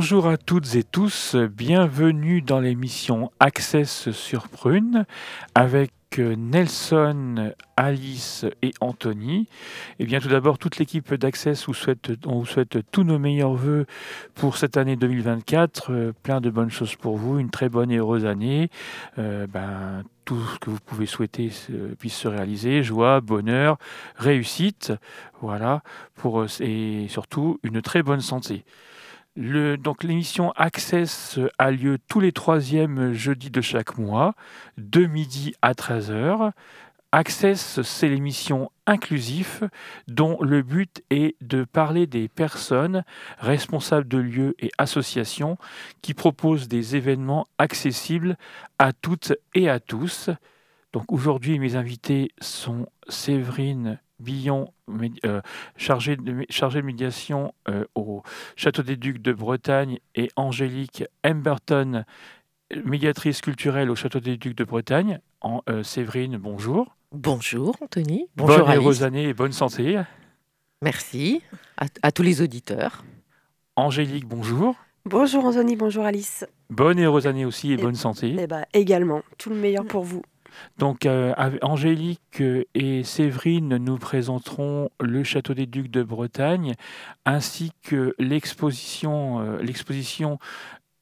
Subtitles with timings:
[0.00, 5.06] Bonjour à toutes et tous, bienvenue dans l'émission Access sur Prune
[5.56, 9.40] avec Nelson, Alice et Anthony.
[9.40, 9.46] Et
[9.98, 13.54] eh bien tout d'abord, toute l'équipe d'Access vous souhaite, on vous souhaite tous nos meilleurs
[13.54, 13.86] voeux
[14.36, 15.92] pour cette année 2024.
[15.92, 18.70] Euh, plein de bonnes choses pour vous, une très bonne et heureuse année.
[19.18, 21.50] Euh, ben, tout ce que vous pouvez souhaiter
[21.98, 23.78] puisse se réaliser, joie, bonheur,
[24.14, 24.92] réussite,
[25.40, 25.82] voilà,
[26.14, 28.64] pour, et surtout une très bonne santé
[29.38, 34.34] donc l'émission Access a lieu tous les troisièmes jeudis de chaque mois,
[34.78, 36.50] de midi à 13h.
[37.12, 39.70] Access, c'est l'émission inclusive
[40.08, 43.04] dont le but est de parler des personnes
[43.38, 45.56] responsables de lieux et associations
[46.02, 48.36] qui proposent des événements accessibles
[48.80, 50.30] à toutes et à tous.
[50.92, 54.72] Donc aujourd'hui, mes invités sont Séverine Billon,
[55.24, 55.40] euh,
[55.76, 58.22] chargé, de, chargé de médiation euh, au
[58.56, 62.04] Château des Ducs de Bretagne, et Angélique Emberton,
[62.84, 65.20] médiatrice culturelle au Château des Ducs de Bretagne.
[65.40, 66.96] En, euh, Séverine, bonjour.
[67.12, 68.26] Bonjour Anthony.
[68.36, 70.00] Bonjour Bonne heureuse année et bonne santé.
[70.82, 71.42] Merci
[72.02, 73.04] à, tous les auditeurs.
[73.76, 74.74] Angélique, bonjour.
[75.04, 76.44] Bonjour Anthony, bonjour Alice.
[76.70, 78.36] Bonne et heureuse année aussi et, bonne santé.
[78.38, 80.22] Eh ben, également, tout le meilleur pour vous.
[80.78, 82.42] Donc, euh, Angélique
[82.74, 86.74] et Séverine nous présenteront le Château des Ducs de Bretagne,
[87.24, 90.38] ainsi que l'exposition, euh, l'exposition,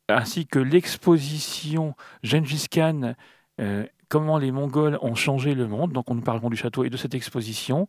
[0.09, 3.15] ainsi que l'exposition Gengis Khan.
[3.61, 5.93] Euh, comment les Mongols ont changé le monde.
[5.93, 7.89] Donc, on nous parlerons du château et de cette exposition.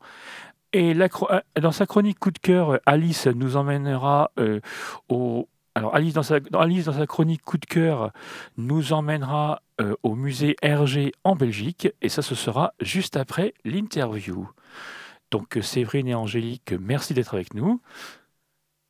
[0.74, 4.32] Et dans sa chronique coup de cœur, Alice nous emmènera
[5.08, 8.12] au, alors Alice dans, sa, Alice, dans sa chronique coup de cœur,
[8.58, 14.50] nous emmènera euh, au musée Hergé en Belgique, et ça, ce sera juste après l'interview.
[15.30, 17.80] Donc Séverine et Angélique, merci d'être avec nous.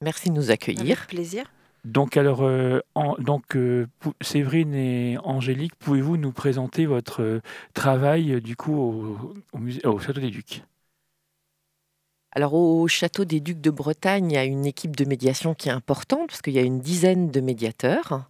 [0.01, 0.97] Merci de nous accueillir.
[0.97, 1.51] Avec plaisir.
[1.84, 2.79] Donc alors, euh,
[3.19, 3.88] donc euh,
[4.22, 7.41] Séverine et Angélique, pouvez-vous nous présenter votre
[7.73, 10.63] travail du coup au, au, musée, au Château des Ducs?
[12.38, 15.70] Alors au Château des Ducs de Bretagne, il y a une équipe de médiation qui
[15.70, 18.30] est importante parce qu'il y a une dizaine de médiateurs.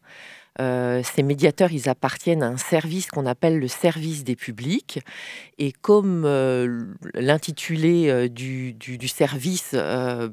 [0.62, 5.02] Euh, ces médiateurs, ils appartiennent à un service qu'on appelle le service des publics.
[5.60, 6.86] Et comme euh,
[7.16, 8.78] l'intitulé euh, du,
[9.10, 9.76] service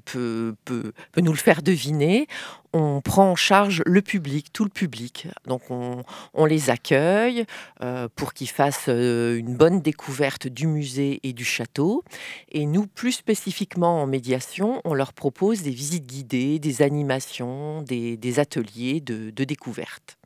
[0.05, 2.29] peut, peut, nous le faire deviner,
[2.75, 5.29] on prend en charge le public, tout le public.
[5.47, 7.47] Donc on, les accueille
[8.17, 12.05] pour qu'ils fassent une bonne découverte du musée et du château.
[12.51, 18.39] Et nous, plus spécifiquement en médiation, on leur propose des visites guidées, des animations, des,
[18.39, 20.19] ateliers de découverte.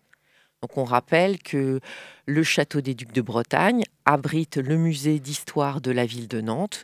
[0.63, 1.81] Donc on rappelle que
[2.27, 6.83] le château des Ducs de Bretagne abrite le musée d'histoire de la ville de Nantes,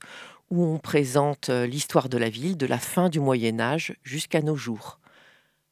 [0.51, 4.43] où on présente euh, l'histoire de la ville de la fin du Moyen Âge jusqu'à
[4.43, 5.01] nos jours.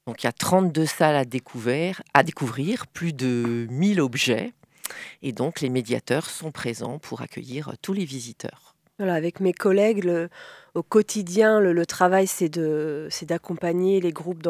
[0.06, 4.52] Donc il y a 32 salles à découvrir, à découvrir, plus de 1000 objets,
[5.22, 8.74] et donc les médiateurs sont présents pour accueillir tous les visiteurs.
[8.98, 10.06] Voilà, avec mes collègues,
[10.74, 12.48] au quotidien, le, travail, c'est
[13.24, 14.46] d'accompagner les groupes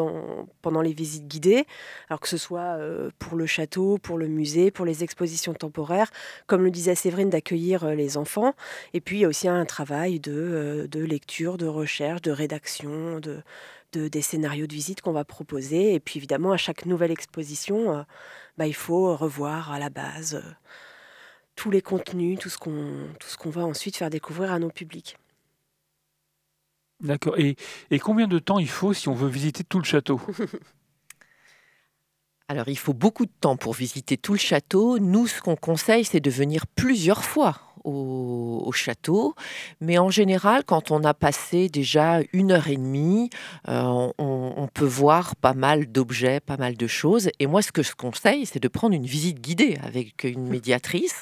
[0.61, 1.65] pendant les visites guidées,
[2.09, 6.11] alors que ce soit euh, pour le château, pour le musée, pour les expositions temporaires,
[6.45, 8.53] comme le disait Séverine, d'accueillir euh, les enfants.
[8.93, 13.19] Et puis, il y a aussi un travail de, euh, lecture, de recherche, de rédaction,
[13.19, 13.41] de,
[13.97, 15.93] des scénarios de visite qu'on va proposer.
[15.93, 18.05] Et puis, évidemment, à chaque nouvelle exposition,
[18.57, 20.43] bah, il faut revoir à la base
[21.55, 25.17] tous les contenus, tout ce qu'on va ensuite faire découvrir à nos publics.
[27.03, 27.37] D'accord.
[27.37, 27.55] Et,
[27.99, 30.21] combien de temps il faut si on veut visiter tout le château?
[32.47, 34.99] Alors, il faut beaucoup de temps pour visiter tout le château.
[34.99, 39.35] Nous, ce qu'on conseille, c'est de venir plusieurs fois au, château.
[39.81, 43.29] Mais en général, quand on a passé déjà une heure et demie,
[43.69, 47.29] euh, on, peut voir pas mal d'objets, pas mal de choses.
[47.39, 51.21] Et moi, ce que je conseille, c'est de prendre une visite guidée avec une médiatrice.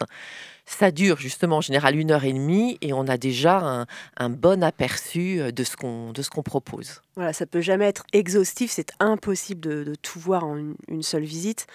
[0.66, 3.86] Ça dure justement en général une heure et demie et on a déjà
[4.18, 7.02] un, bon aperçu euh, de ce qu'on propose.
[7.16, 10.58] Voilà, ça peut jamais être exhaustif, c'est impossible de, tout voir en
[10.88, 11.68] une, seule visite.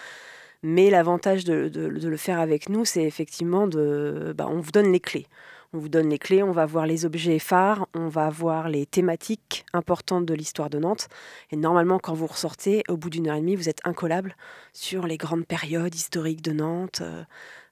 [0.68, 4.98] Mais l'avantage de, le faire avec nous, c'est effectivement de, bah, on vous donne les
[4.98, 5.28] clés.
[5.72, 8.84] On vous donne les clés, on va voir les objets phares, on va voir les
[8.84, 11.06] thématiques importantes de l'histoire de Nantes.
[11.52, 14.34] Et normalement, quand vous ressortez, au bout d'une heure et demie, vous êtes incollable
[14.72, 17.00] sur les grandes périodes historiques de Nantes.
[17.00, 17.22] Euh,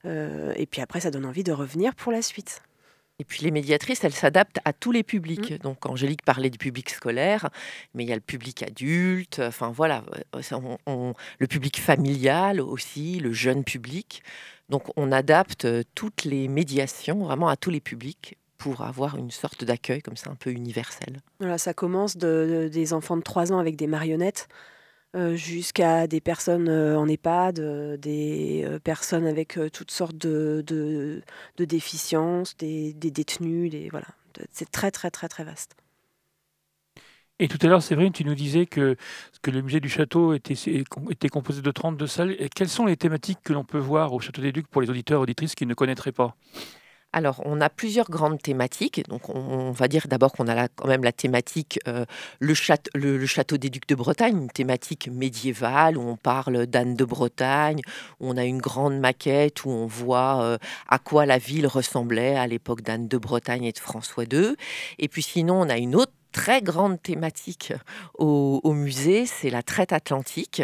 [0.04, 2.62] euh, et puis après, ça donne envie de revenir pour la suite.
[3.20, 5.52] Et puis les médiatrices, elles s'adaptent à tous les publics.
[5.52, 5.58] Mm.
[5.58, 7.48] Donc Angélique parlait du public scolaire,
[7.94, 10.02] mais il y a le public adulte, enfin voilà,
[10.34, 14.22] euh, le public familial aussi, le jeune public.
[14.68, 19.30] Donc on adapte euh, toutes les médiations vraiment à tous les publics pour avoir une
[19.30, 21.20] sorte d'accueil comme ça un peu universel.
[21.38, 24.48] Voilà, ça commence de, des enfants de 3 ans avec des marionnettes
[25.34, 31.22] jusqu'à des personnes en EHPAD, des personnes avec toutes sortes de,
[31.58, 34.08] déficiences, des, détenus, des, voilà.
[34.50, 35.76] C'est très très très très vaste.
[37.40, 38.96] Et tout à l'heure, Séverine, tu nous disais que,
[39.46, 40.54] le musée du château était,
[41.30, 42.36] composé de 32 salles.
[42.54, 45.20] Quelles sont les thématiques que l'on peut voir au Château des Ducs pour les auditeurs
[45.20, 46.36] auditrices qui ne connaîtraient pas?
[47.14, 49.08] Alors, on a plusieurs grandes thématiques.
[49.08, 52.04] Donc, on, va dire d'abord qu'on a quand même la thématique euh,
[52.40, 57.82] le, château, des Ducs de Bretagne, une thématique médiévale où on parle d'Anne de Bretagne.
[58.18, 60.58] Où on a une grande maquette où on voit euh,
[60.88, 64.56] à quoi la ville ressemblait à l'époque d'Anne de Bretagne et de François II.
[64.98, 67.72] Et puis, sinon, on a une autre très grande thématique
[68.18, 70.62] au, musée, c'est la traite atlantique.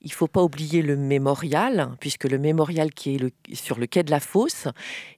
[0.00, 4.02] Il ne faut pas oublier le mémorial, puisque le mémorial qui est sur le quai
[4.04, 4.68] de la Fosse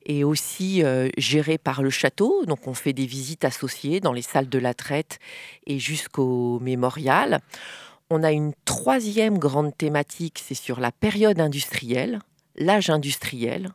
[0.04, 2.44] est aussi euh, géré par le château.
[2.44, 5.20] Donc on fait des visites associées dans les salles de la traite
[5.66, 7.38] et jusqu'au mémorial.
[8.10, 12.18] On a une troisième grande thématique, c'est sur la période industrielle,
[12.56, 13.70] l'âge industriel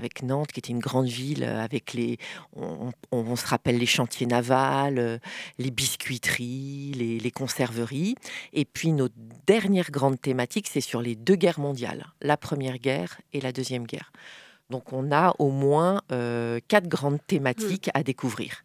[0.00, 2.16] avec Nantes, qui était une grande ville, euh, avec les,
[2.56, 5.18] on, se rappelle les chantiers navals, euh,
[5.58, 6.92] les biscuiteries,
[7.22, 8.14] les, conserveries.
[8.54, 9.14] Et puis notre
[9.46, 13.84] dernière grande thématique, c'est sur les deux guerres mondiales, la Première Guerre et la Deuxième
[13.84, 14.10] Guerre.
[14.70, 17.98] Donc on a au moins euh, quatre grandes thématiques mmh.
[17.98, 18.64] à découvrir.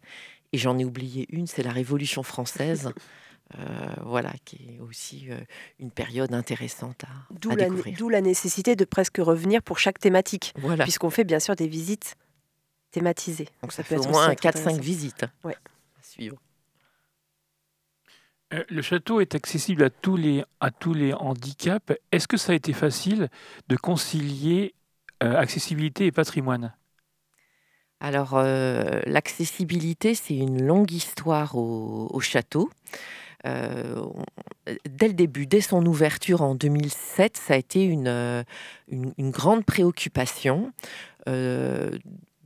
[0.52, 2.92] Et j'en ai oublié une, c'est la Révolution française.
[3.54, 5.38] Euh, voilà, qui est aussi euh,
[5.78, 7.96] une période intéressante à, découvrir.
[7.96, 10.82] D'où la nécessité de presque revenir pour chaque thématique, voilà.
[10.82, 12.16] puisqu'on fait bien sûr des visites
[12.90, 13.48] thématisées.
[13.62, 15.54] Donc ça, peut être au moins 4-5 visites ouais.
[15.54, 16.36] à suivre.
[18.52, 21.92] Euh, le château est accessible à tous les, à tous les handicaps.
[22.10, 23.28] Est-ce que ça a été facile
[23.68, 24.74] de concilier
[25.20, 26.74] accessibilité et patrimoine?
[28.00, 32.70] Alors, l'accessibilité, c'est une longue histoire au château.
[33.46, 34.04] Euh,
[34.88, 38.42] dès le début, dès son ouverture en 2007, ça a été une, euh,
[39.20, 40.72] grande préoccupation
[41.28, 41.90] euh,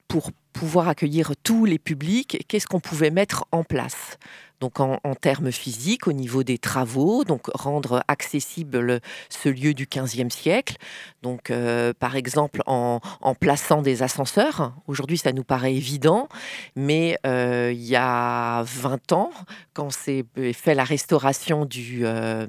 [0.08, 2.44] pour pouvoir accueillir tous les publics.
[2.46, 4.18] Qu'est-ce qu'on pouvait mettre en place?
[4.60, 10.30] Donc en, termes physiques, au niveau des travaux, donc rendre accessible ce lieu du 15e
[10.30, 10.76] siècle.
[11.22, 13.00] Donc, euh, par exemple, en,
[13.40, 14.74] plaçant des ascenseurs.
[14.86, 16.28] Aujourd'hui, ça nous paraît évident,
[16.76, 19.30] mais euh, il y a 20 ans,
[19.72, 22.46] quand s'est fait la restauration du, euh,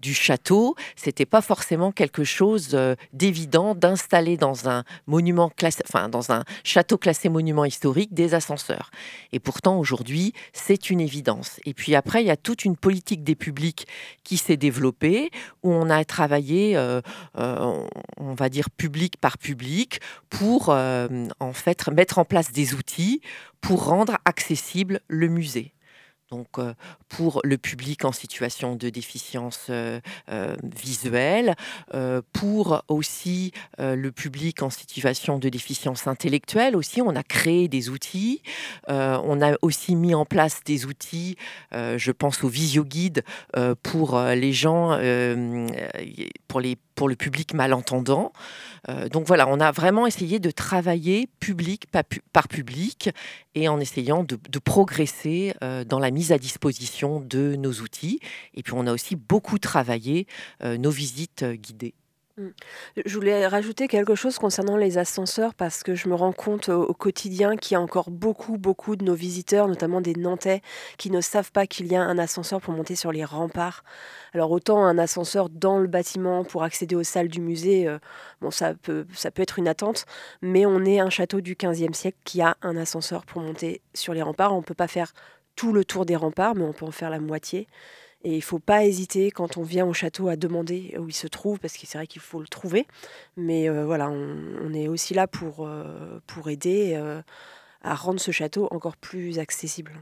[0.00, 2.76] du château, c'était pas forcément quelque chose
[3.12, 8.90] d'évident d'installer dans un monument classé, enfin dans un château classé monument historique des ascenseurs.
[9.30, 11.60] Et pourtant, aujourd'hui, c'est une évidence.
[11.64, 13.86] Et puis après, il y a toute une politique des publics
[14.24, 15.30] qui s'est développée,
[15.62, 17.00] où on a travaillé, euh,
[17.38, 17.86] euh,
[18.16, 23.20] on va dire, public par public, pour euh, en fait mettre en place des outils
[23.60, 25.73] pour rendre accessible le musée
[26.34, 26.74] donc euh,
[27.08, 30.00] pour le public en situation de déficience euh,
[30.30, 31.54] euh, visuelle,
[32.32, 38.42] pour aussi le public en situation de déficience intellectuelle aussi, on a créé des outils,
[38.88, 41.36] on a aussi mis en place des outils,
[41.72, 43.22] je pense au visio-guide
[43.82, 44.98] pour les gens,
[46.48, 48.32] pour, les, pour le public malentendant.
[49.10, 51.86] donc voilà, on a vraiment essayé de travailler public
[52.32, 53.10] par public
[53.54, 55.54] et en essayant de, progresser
[55.86, 58.20] dans la mise à disposition de nos outils.
[58.54, 60.26] Et puis on a aussi beaucoup travaillé
[60.62, 61.94] euh, nos visites euh, guidées.
[62.36, 62.48] Mmh.
[63.06, 66.92] Je voulais rajouter quelque chose concernant les ascenseurs parce que je me rends compte au,
[66.92, 70.60] quotidien qu'il y a encore beaucoup, beaucoup de nos visiteurs, notamment des Nantais,
[70.98, 73.84] qui ne savent pas qu'il y a un ascenseur pour monter sur les remparts.
[74.32, 78.00] Alors autant un ascenseur dans le bâtiment pour accéder aux salles du musée, euh,
[78.40, 80.04] bon ça peut, ça peut être une attente,
[80.42, 84.12] mais on est un château du 15e siècle qui a un ascenseur pour monter sur
[84.12, 84.52] les remparts.
[84.54, 85.12] On ne peut pas faire
[85.54, 87.68] tout le tour des remparts, mais on peut en faire la moitié.
[88.24, 91.14] Et il ne faut pas hésiter quand on vient au château à demander où il
[91.14, 92.86] se trouve, parce que c'est vrai qu'il faut le trouver.
[93.36, 97.20] Mais euh, voilà, on, est aussi là pour, euh, pour aider euh,
[97.82, 99.92] à rendre ce château encore plus accessible.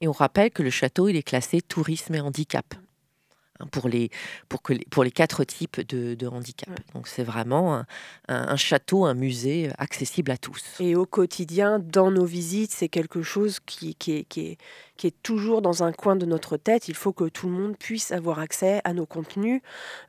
[0.00, 2.74] Et on rappelle que le château, il est classé tourisme et handicap.
[3.60, 4.10] Hein, pour les,
[4.48, 6.70] pour que pour les quatre types de, de handicap.
[6.94, 7.84] Donc c'est vraiment
[8.28, 10.62] un, château, un musée accessible à tous.
[10.80, 14.58] Et au quotidien, dans nos visites, c'est quelque chose qui, qui, est, qui, est,
[15.00, 16.88] qui, est, toujours dans un coin de notre tête.
[16.88, 19.62] Il faut que tout le monde puisse avoir accès à nos contenus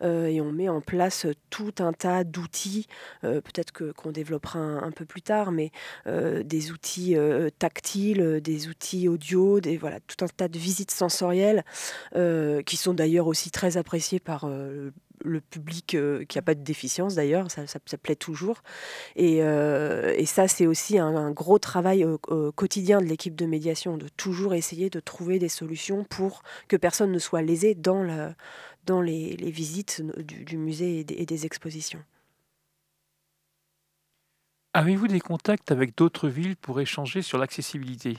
[0.03, 2.87] euh, et on met en place tout un tas d'outils,
[3.23, 5.71] euh, peut-être que, qu'on développera un, peu plus tard, mais
[6.07, 7.15] euh, des outils
[7.57, 11.63] tactiles, des outils audio, des, voilà, tout un tas de visites sensorielles
[12.65, 14.45] qui sont d'ailleurs aussi très apprécié par
[15.23, 15.97] le public
[16.27, 17.65] qui n'a pas de déficience d'ailleurs, ça,
[18.01, 18.61] plaît toujours.
[19.15, 19.41] Et,
[20.25, 22.05] ça, c'est aussi un, gros travail
[22.55, 27.11] quotidien de l'équipe de médiation, de toujours essayer de trouver des solutions pour que personne
[27.11, 28.03] ne soit lésé dans
[29.01, 32.03] les, visites du, musée et des expositions.
[34.73, 38.17] Avez-vous des contacts avec d'autres villes pour échanger sur l'accessibilité?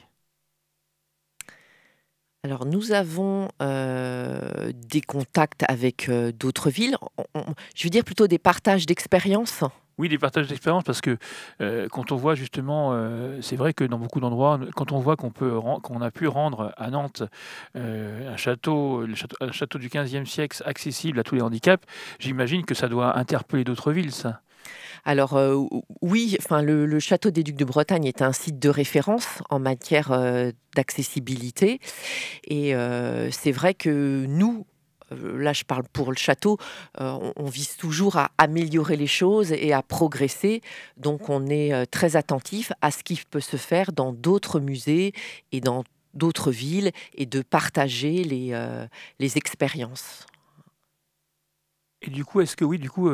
[2.45, 6.97] Alors nous avons euh, des contacts avec euh, d'autres villes,
[7.77, 9.63] je veux dire plutôt des partages d'expériences.
[9.99, 11.19] Oui, des partages d'expériences parce que
[11.61, 12.99] euh, quand on voit justement,
[13.43, 16.73] c'est vrai que dans beaucoup d'endroits, quand on voit qu'on peut qu'on a pu rendre
[16.77, 17.23] à Nantes
[17.75, 21.87] un château, le château, un château du 15e siècle accessible à tous les handicaps,
[22.19, 24.41] j'imagine que ça doit interpeller d'autres villes, ça.
[25.05, 25.61] Alors euh,
[26.01, 30.13] oui, enfin le, château des Ducs de Bretagne est un site de référence en matière
[30.13, 31.81] euh, d'accessibilité
[32.45, 34.65] et euh, c'est vrai que nous,
[35.11, 36.57] là je parle pour le château,
[36.99, 40.63] on, vise toujours à améliorer les choses et à progresser.
[40.97, 45.13] Donc on est très attentif à ce qui peut se faire dans d'autres musées
[45.51, 48.59] et dans d'autres villes et de partager les,
[49.19, 50.27] les expériences.
[52.01, 53.11] Et du coup, est-ce que oui, du coup,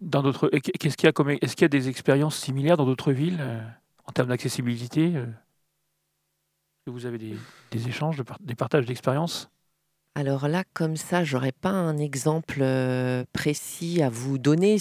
[0.00, 2.86] dans d'autres, qu'est-ce qu'il y a comme, est-ce qu'il y a des expériences similaires dans
[2.86, 3.60] d'autres villes euh,
[4.04, 5.26] en termes d'accessibilité euh?
[6.88, 9.50] Vous avez des, échanges, des partages d'expériences?
[10.14, 14.76] Alors là, comme ça, j'aurais pas un exemple euh, précis à vous donner,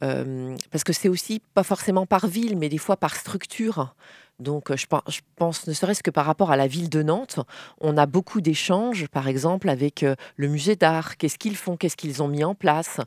[0.00, 3.94] parce que c'est aussi pas forcément par ville, mais des fois par structure.
[4.40, 4.86] Donc, je
[5.34, 7.40] pense, ne serait-ce que par rapport à la ville de Nantes,
[7.80, 11.16] on a beaucoup d'échanges, par exemple, avec le musée d'art.
[11.16, 11.76] Qu'est-ce qu'ils font?
[11.76, 13.00] Qu'est-ce qu'ils ont mis en place?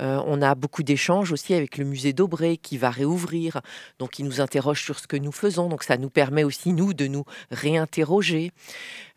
[0.00, 3.60] On a beaucoup d'échanges aussi avec le musée d'Aubray qui va réouvrir.
[4.00, 5.68] Donc, ils nous interrogent sur ce que nous faisons.
[5.68, 8.50] Donc, ça nous permet aussi, nous, de nous réinterroger.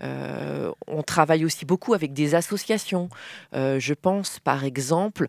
[0.02, 3.10] on travaille aussi beaucoup avec des associations.
[3.54, 5.28] je pense, par exemple,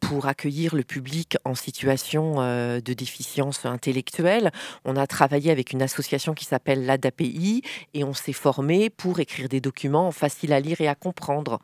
[0.00, 4.50] pour accueillir le public en situation de déficience intellectuelle,
[4.84, 7.62] on a travaillé avec une association qui s'appelle l'ADAPI
[7.94, 11.60] et on s'est formé pour écrire des documents faciles à lire et à comprendre.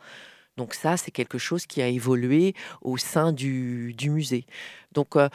[0.57, 4.45] Donc ça, c'est quelque chose qui a évolué au sein du, du musée.
[4.93, 5.29] Donc euh,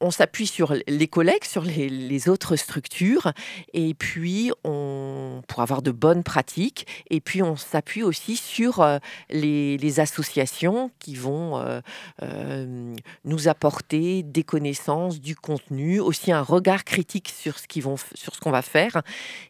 [0.00, 3.32] on s'appuie sur les collègues, sur les, autres structures,
[3.72, 8.98] et puis on pour avoir de bonnes pratiques, et puis on s'appuie aussi sur euh,
[9.30, 11.80] les, associations qui vont euh,
[12.22, 18.62] euh, nous apporter des connaissances, du contenu, aussi un regard critique sur ce qu'on va
[18.62, 19.02] faire,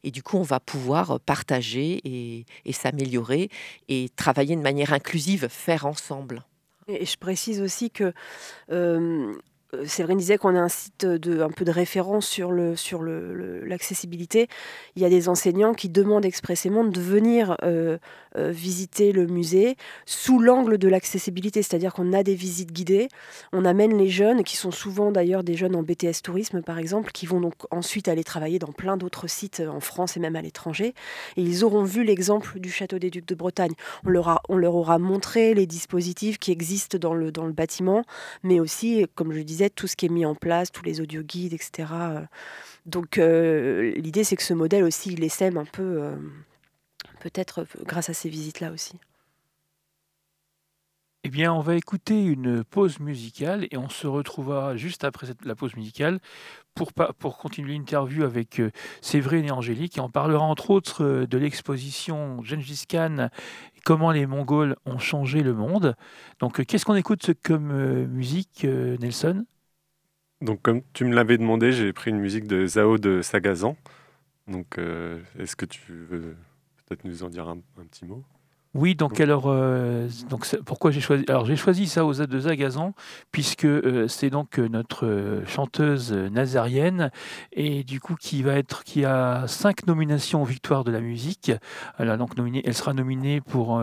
[0.02, 3.50] et du coup on va pouvoir partager et, s'améliorer
[3.88, 6.42] et travailler de manière inclusive, faire ensemble.
[6.88, 8.12] Et je précise aussi que
[9.86, 14.40] Séverine disait qu'on a un site de, un peu de référence sur, le, sur l'accessibilité.
[14.40, 14.46] Le,
[14.96, 17.98] Il y a des enseignants qui demandent expressément de venir euh,
[18.36, 19.76] euh, visiter le musée
[20.06, 23.08] sous l'angle de l'accessibilité, c'est-à-dire qu'on a des visites guidées,
[23.52, 27.12] on amène les jeunes, qui sont souvent d'ailleurs des jeunes en BTS tourisme par exemple,
[27.12, 30.42] qui vont donc ensuite aller travailler dans plein d'autres sites en France et même à
[30.42, 30.94] l'étranger,
[31.36, 33.72] et ils auront vu l'exemple du Château des Ducs de Bretagne.
[34.04, 38.02] On leur, on leur aura montré les dispositifs qui existent dans le, dans le bâtiment,
[38.42, 41.23] mais aussi, comme je disais, tout ce qui est mis en place, tous les audio
[41.23, 41.87] guides, etc.
[42.87, 46.16] Donc euh, l'idée, c'est que ce modèle aussi, il essaime un peu, euh,
[47.21, 48.99] peut-être grâce à ces visites-là aussi.
[51.26, 55.54] Eh bien, on va écouter une pause musicale et on se retrouvera juste après la
[55.54, 56.18] pause musicale
[56.75, 59.97] pour, pour continuer l'interview avec euh, Séverine et Angélique.
[59.97, 63.30] Et on parlera entre autres de l'exposition Gengis Khan
[63.87, 65.97] comment les Mongols ont changé le monde.
[66.40, 69.47] Donc, qu'est-ce qu'on écoute comme musique, Nelson?
[70.44, 73.76] Donc, comme tu me l'avais demandé, j'ai pris une musique de Zao de Sagazan.
[74.46, 76.36] Donc, euh, est-ce que tu veux
[76.86, 77.58] peut-être nous en dire un
[77.88, 78.22] petit mot?
[78.74, 82.92] Oui, donc alors, euh, donc pourquoi j'ai choisi Alors j'ai choisi ça aux de Zagazan
[83.30, 87.12] puisque euh, c'est donc euh, notre chanteuse nazarienne
[87.52, 91.52] et du coup qui va être qui a cinq nominations aux victoires de la musique.
[92.00, 93.80] Elle a donc nominé, elle sera nominée pour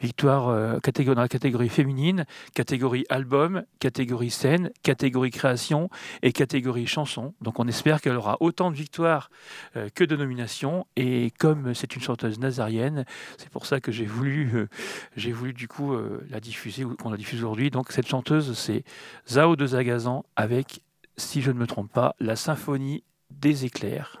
[0.00, 5.90] victoire catégorie dans la catégorie féminine, catégorie album, catégorie scène, catégorie création
[6.22, 7.34] et catégorie chanson.
[7.40, 9.30] Donc on espère qu'elle aura autant de victoires
[9.94, 13.04] que de nominations et comme c'est une chanteuse nazarienne,
[13.38, 14.68] c'est pour ça que j'ai voulu euh,
[15.16, 17.70] j'ai voulu du coup euh, la diffuser, qu'on la diffuse aujourd'hui.
[17.70, 18.84] Donc cette chanteuse, c'est
[19.28, 20.82] Zao de Zagazan avec,
[21.16, 24.20] si je ne me trompe pas, la symphonie des éclairs.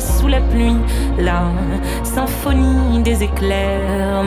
[0.00, 0.78] Sous la pluie
[1.18, 1.50] la
[2.02, 4.24] symphonie des éclairs.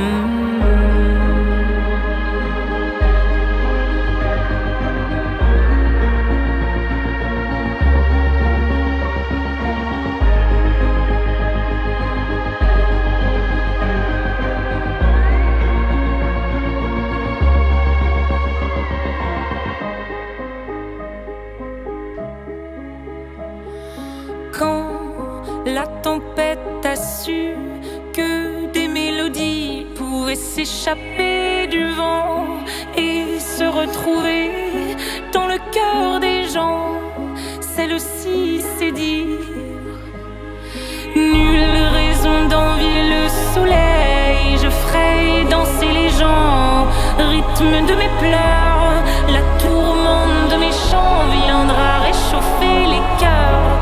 [43.58, 46.88] Je ferai danser les gens,
[47.18, 53.80] rythme de mes pleurs, la tourmente de mes chants viendra réchauffer les cœurs,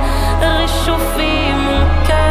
[0.62, 2.24] réchauffer mon cœur.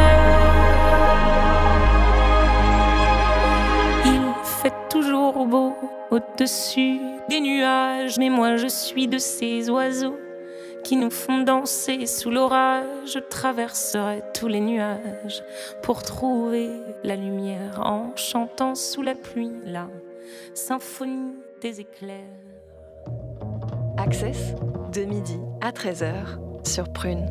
[6.12, 8.18] au-dessus des nuages.
[8.18, 10.16] Mais moi je suis de ces oiseaux
[10.92, 12.84] qui nous font danser sous l'orage.
[13.06, 15.42] Je traverserai tous les nuages
[15.82, 16.68] pour trouver
[17.02, 19.88] la lumière en chantant sous la pluie la
[20.52, 22.18] symphonie des éclairs.
[23.96, 24.54] Access
[24.92, 26.12] de midi à 13h
[26.62, 27.26] sur Prune.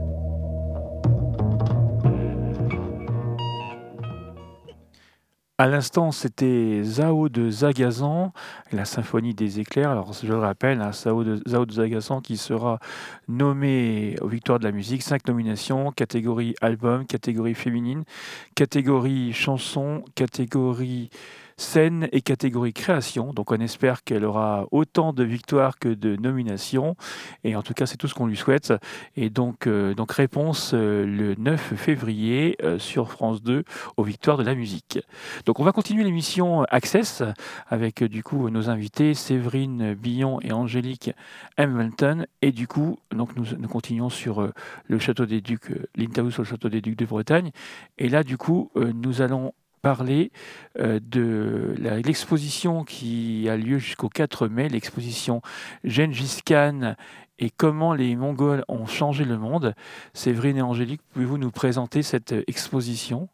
[5.62, 8.34] À l'instant, c'était Zao de Zagazan,
[8.72, 9.92] la symphonie des éclairs.
[9.92, 12.80] Alors, je le rappelle, hein, de, Zao de Zagazan qui sera
[13.28, 15.04] nommé aux Victoires de la musique.
[15.04, 18.06] Cinq nominations, catégorie album, catégorie féminine,
[18.56, 21.12] catégorie chanson, catégorie
[21.62, 23.34] scène et catégorie création.
[23.34, 26.96] Donc on espère qu'elle aura autant de victoires que de nominations.
[27.44, 28.74] Et en tout cas, c'est tout ce qu'on lui souhaite.
[29.16, 33.64] Et donc, euh, donc réponse euh, le 9 février euh, sur France 2
[33.98, 35.00] aux victoires de la musique.
[35.46, 37.24] Donc on va continuer l'émission Access
[37.68, 41.12] avec du coup nos invités Séverine Billon et Angélique
[41.58, 42.26] Hamilton.
[42.42, 44.52] Et du coup, donc nous, nous continuons sur
[44.88, 47.52] le château des Ducs, l'interview sur le château des Ducs de Bretagne.
[47.98, 50.32] Et là, du coup, nous allons parler
[50.80, 55.42] euh, de l'exposition qui a lieu jusqu'au 4 mai, l'exposition
[55.84, 56.96] Gengis Khan
[57.40, 59.74] et comment les Mongols ont changé le monde.
[60.14, 63.30] Séverine et Angélique, pouvez-vous nous présenter cette exposition?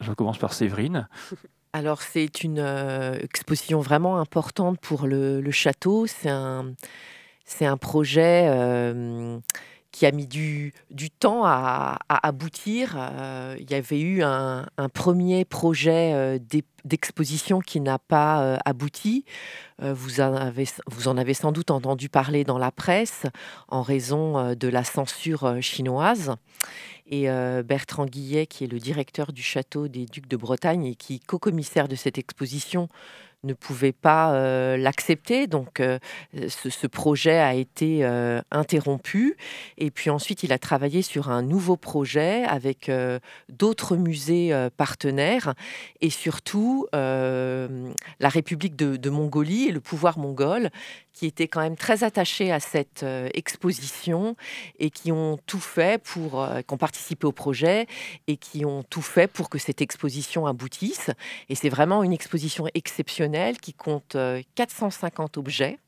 [0.00, 1.08] Je commence par Séverine.
[1.72, 6.06] Alors c'est une euh, exposition vraiment importante pour le, château.
[6.06, 6.72] C'est un,
[7.60, 8.46] un projet...
[8.48, 9.38] Euh,
[9.98, 12.94] qui a mis du, du temps à, aboutir.
[12.96, 16.38] Euh, il y avait eu un, premier projet euh,
[16.84, 19.24] d'exposition qui n'a pas euh, abouti.
[19.82, 20.22] vous,
[20.86, 23.24] vous en avez sans doute entendu parler dans la presse
[23.66, 26.36] en raison de la censure chinoise.
[27.10, 27.26] Et
[27.64, 31.26] Bertrand Guillet, qui est le directeur du château des Ducs de Bretagne et qui est
[31.26, 32.88] co-commissaire de cette exposition,
[33.44, 35.46] ne pouvait pas euh, l'accepter.
[35.46, 35.98] Donc euh,
[36.48, 39.36] ce, projet a été euh, interrompu.
[39.76, 42.90] Et puis ensuite, il a travaillé sur un nouveau projet avec
[43.48, 45.54] d'autres musées partenaires
[46.00, 47.68] et surtout la
[48.28, 50.70] République de, Mongolie et le pouvoir mongol
[51.18, 54.36] qui étaient quand même très attachés à cette euh, exposition
[54.78, 57.88] et qui ont tout fait pour, euh, qui ont participé au projet
[58.28, 61.10] et qui ont tout fait pour que cette exposition aboutisse.
[61.48, 64.16] Et c'est vraiment une exposition exceptionnelle qui compte
[64.54, 65.78] 450 euh, objets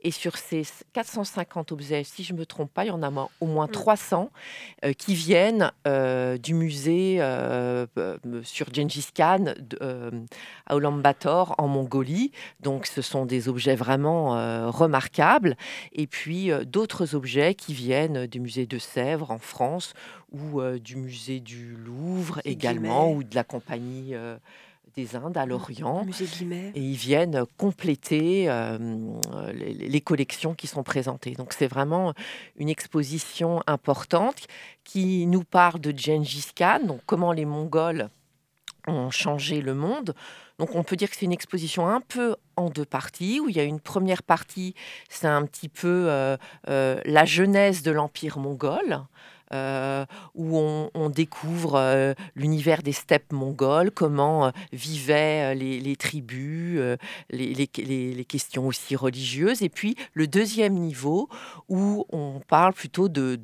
[0.00, 3.28] et sur ces 450 objets, si je ne me trompe pas, il y en a
[3.40, 4.86] au moins 300 mm.
[4.86, 7.86] euh, qui viennent euh, du musée euh,
[8.44, 9.46] sur Gengis Khan
[10.66, 12.32] à Ulaanbaatar en Mongolie.
[12.60, 15.56] Donc ce sont des objets vraiment remarquables.
[15.92, 19.94] Et puis d'autres objets qui viennent du musée de Sèvres en France
[20.32, 24.14] ou du musée du Louvre également ou de la compagnie
[24.94, 26.06] des Indes à l'Orient.
[26.74, 28.78] Et ils viennent compléter euh,
[29.52, 31.32] les, collections qui sont présentées.
[31.32, 32.14] Donc c'est vraiment
[32.56, 34.46] une exposition importante
[34.84, 38.10] qui nous parle de Gengis Khan, donc comment les Mongols
[38.86, 40.14] ont changé le monde.
[40.58, 43.56] Donc on peut dire que c'est une exposition un peu en deux parties, où il
[43.56, 44.74] y a une première partie,
[45.08, 46.36] c'est un petit peu euh,
[46.68, 49.04] euh, la genèse de l'Empire mongol.
[49.54, 56.78] Euh, où on, découvre euh, l'univers des steppes mongoles, comment euh, vivaient les, tribus,
[57.30, 59.62] les, questions aussi religieuses.
[59.62, 61.30] Et puis le deuxième niveau,
[61.68, 63.38] où on parle plutôt de,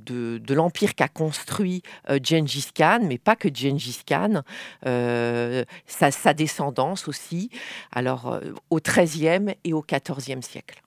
[0.52, 1.82] l'empire qu'a construit
[2.22, 4.42] Gengis Khan, mais pas que Gengis Khan,
[4.84, 7.50] sa, sa, descendance aussi,
[7.92, 10.82] alors au XIIIe et au XIVe siècle.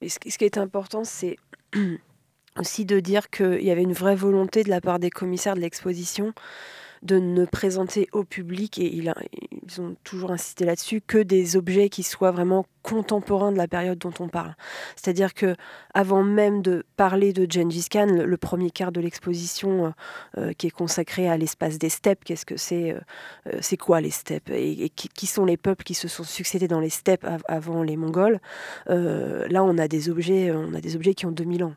[0.00, 1.36] Et ce qui est important, c'est
[2.58, 5.60] aussi de dire qu'il y avait une vraie volonté de la part des commissaires de
[5.60, 6.32] l'exposition
[7.02, 9.10] de ne présenter au public, et ils
[9.80, 14.12] ont toujours insisté là-dessus, que des objets qui soient vraiment contemporains de la période dont
[14.20, 14.54] on parle.
[14.96, 15.54] C'est-à-dire que
[15.94, 19.90] avant même de parler de Gengis Khan, le, premier quart de l'exposition euh,
[20.38, 24.10] euh, qui est consacré à l'espace des steppes, qu'est-ce que c'est, euh, c'est quoi les
[24.10, 27.96] steppes et, qui, sont les peuples qui se sont succédés dans les steppes avant les
[27.96, 28.40] Mongols.
[28.86, 31.74] là, on a des objets, on a des objets qui ont 2000 ans.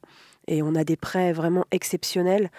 [0.48, 2.52] Et on a des prêts vraiment exceptionnels.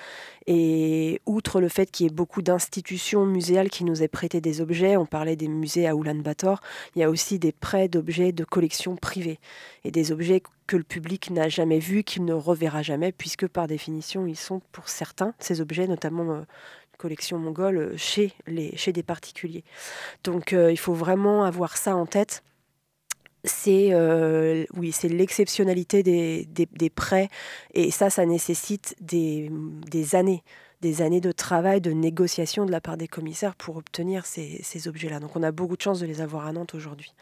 [0.47, 4.61] Et outre le fait qu'il y ait beaucoup d'institutions muséales qui nous aient prêté des
[4.61, 6.63] objets, on parlait des musées à Ulaanbaatar,
[6.95, 9.39] il y a aussi des prêts d'objets de collections privées.
[9.85, 13.67] Et des objets que le public n'a jamais vus, qu'il ne reverra jamais, puisque par
[13.67, 16.43] définition, ils sont pour certains, ces objets, notamment euh,
[16.99, 19.65] collection mongole, chez, les, chez des particuliers.
[20.25, 22.43] Donc euh, il faut vraiment avoir ça en tête
[23.45, 27.29] c'est euh, oui, c'est l'exceptionnalité des, des, prêts
[27.75, 29.51] et ça, ça nécessite des,
[29.91, 30.43] des, années,
[30.81, 34.89] des années de travail, de négociation de la part des commissaires pour obtenir ces, ces
[34.89, 35.21] objets-là.
[35.21, 37.15] Donc on a beaucoup de chance de les avoir à Nantes aujourd'hui.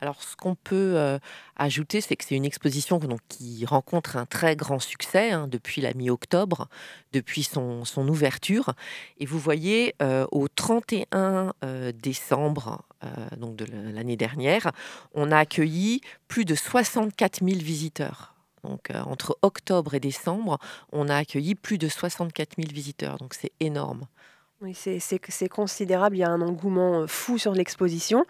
[0.00, 1.18] Alors, ce qu'on peut euh,
[1.56, 5.92] ajouter, c'est que c'est une exposition qui rencontre un très grand succès hein, depuis la
[5.92, 6.68] mi-octobre,
[7.12, 8.74] depuis son, ouverture.
[9.18, 12.82] Et vous voyez, euh, au 31 euh, décembre
[13.36, 14.72] donc de l'année dernière,
[15.14, 18.34] on a accueilli plus de 64 000 visiteurs.
[18.64, 20.58] Donc, entre octobre et décembre,
[20.90, 23.16] on a accueilli plus de 64 000 visiteurs.
[23.18, 24.08] Donc, c'est énorme.
[24.60, 26.16] Oui, c'est considérable.
[26.16, 28.24] Il y a un engouement fou sur l'exposition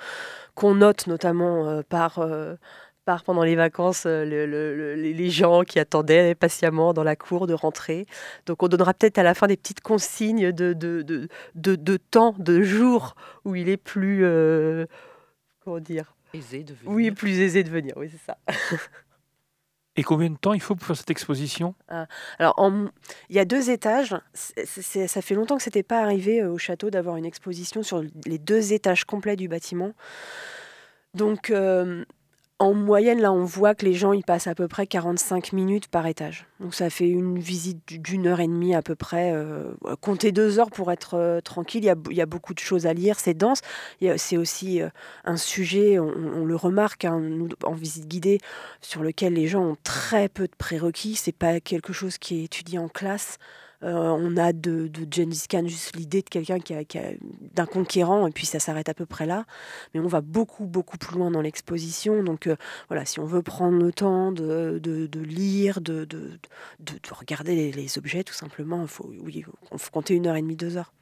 [0.54, 2.20] qu'on note notamment par,
[3.06, 8.06] par, pendant les vacances, les gens qui attendaient patiemment dans la cour de rentrer.
[8.44, 12.34] Donc on donnera peut-être à la fin des petites consignes de, de, de, de, temps,
[12.38, 13.14] de jours
[13.46, 14.22] où il est plus...
[15.64, 16.14] comment dire?
[16.34, 16.94] Aisé de venir.
[16.94, 18.36] Oui, plus aisé de venir, oui, c'est ça.
[19.98, 21.74] Et combien de temps il faut pour faire cette exposition?
[21.88, 22.06] Ah,
[22.38, 22.70] Alors,
[23.30, 24.14] il y a deux étages.
[24.32, 28.04] ça fait longtemps que ce n'était pas arrivé euh, au château d'avoir une exposition sur
[28.24, 29.94] les deux étages complets du bâtiment.
[31.14, 32.04] Donc, euh,
[32.60, 35.86] en moyenne, là, on voit que les gens y passent à peu près 45 minutes
[35.86, 36.46] par étage.
[36.58, 39.32] Donc ça fait une visite d'une heure et demie à peu près.
[39.32, 41.84] Euh, comptez deux heures pour être euh, tranquille.
[41.84, 43.60] Il y, a, beaucoup de choses à lire, c'est dense.
[44.16, 44.88] C'est aussi euh,
[45.24, 47.22] un sujet, on, le remarque hein,
[47.62, 48.40] en visite guidée,
[48.80, 51.14] sur lequel les gens ont très peu de prérequis.
[51.14, 53.38] C'est pas quelque chose qui est étudié en classe.
[53.84, 56.82] Euh, on a de, de Gengis Khan juste l'idée de quelqu'un qui a,
[57.54, 59.44] d'un conquérant, et puis ça s'arrête à peu près là.
[59.94, 62.22] Mais on va beaucoup, beaucoup plus loin dans l'exposition.
[62.24, 62.56] Donc euh,
[62.88, 64.80] voilà, si on veut prendre le temps de,
[65.14, 66.38] lire, de, de,
[67.12, 69.44] regarder les, objets, tout simplement, il faut, oui,
[69.76, 70.92] faut compter une heure et demie, deux heures.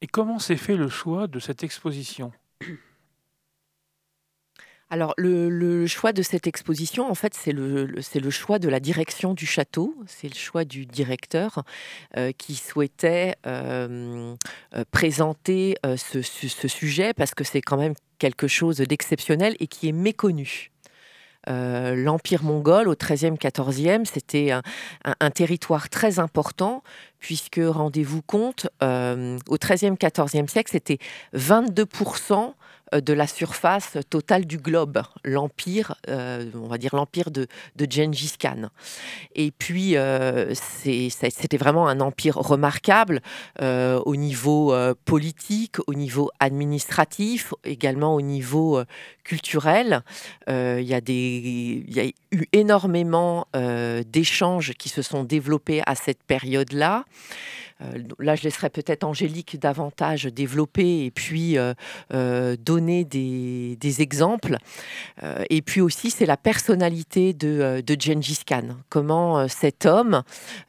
[0.00, 2.32] Et comment s'est fait le choix de cette exposition?
[4.90, 9.46] Alors, le, choix de cette exposition, en fait, c'est le, choix de la direction du
[9.46, 11.62] château, c'est le choix du directeur
[12.16, 14.34] euh, qui souhaitait euh,
[14.74, 19.92] euh, présenter ce, sujet parce que c'est quand même quelque chose d'exceptionnel et qui est
[19.92, 20.72] méconnu.
[21.46, 24.62] L'Empire mongol au XIIIe, XIVe, c'était un,
[25.04, 26.82] un, territoire très important,
[27.18, 30.98] puisque, rendez-vous compte, au XIIIe, XIVe siècle, c'était
[31.34, 32.54] 22%
[32.92, 37.86] de la surface totale du globe, l'empire, on va dire l'empire de, de
[38.38, 38.70] Khan.
[39.34, 39.96] Et puis,
[40.54, 43.20] c'était vraiment un empire remarquable
[43.60, 44.74] au niveau
[45.04, 48.82] politique, au niveau administratif, également au niveau
[49.24, 50.02] culturel.
[50.48, 53.46] Il y a eu énormément
[54.06, 57.04] d'échanges qui se sont développés à cette période-là.
[57.82, 61.74] Euh, là, je laisserai peut-être Angélique davantage développer et puis euh,
[62.12, 64.56] euh, donner des, exemples.
[65.50, 68.76] et puis aussi, c'est la personnalité de, de Gengis Khan.
[68.88, 70.22] Comment cet homme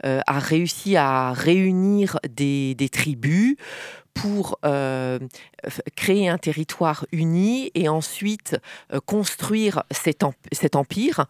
[0.03, 3.55] a réussi à réunir des tribus
[4.13, 5.19] pour euh,
[5.95, 8.57] créer un territoire uni et ensuite
[8.93, 10.23] euh, construire cet,
[10.75, 11.25] empire.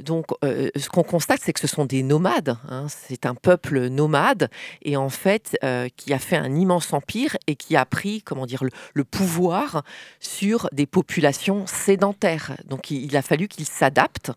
[0.00, 2.56] Donc, euh, ce qu'on constate, c'est que ce sont des nomades.
[2.68, 2.86] Hein.
[2.88, 4.50] c'est un peuple nomade
[4.82, 5.56] et en fait
[5.96, 8.62] qui a fait un immense empire et qui a pris, comment dire,
[8.94, 9.82] le, pouvoir
[10.20, 12.56] sur des populations sédentaires.
[12.66, 14.32] Donc, il, a fallu qu'ils s'adaptent.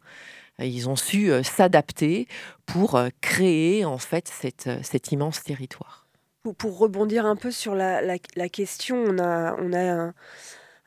[0.60, 2.28] Ils ont su s'adapter
[2.66, 6.05] pour créer en fait cet immense territoire
[6.54, 10.14] pour, rebondir un peu sur la, question, on a,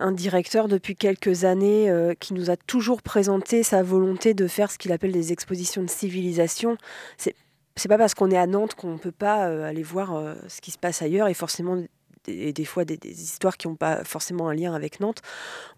[0.00, 4.70] un, directeur depuis quelques années euh, qui nous a toujours présenté sa volonté de faire
[4.70, 6.76] ce qu'il appelle des expositions de civilisation.
[7.16, 7.34] C'est
[7.76, 10.34] c'est pas parce qu'on est à Nantes qu'on ne peut pas euh, aller voir euh,
[10.48, 11.80] ce qui se passe ailleurs et forcément
[12.26, 15.22] des fois des, histoires qui n'ont pas forcément un lien avec Nantes.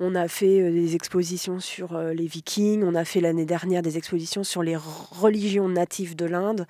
[0.00, 4.42] On a fait des expositions sur les Vikings, on a fait l'année dernière des expositions
[4.42, 6.66] sur les religions natives de l'Inde.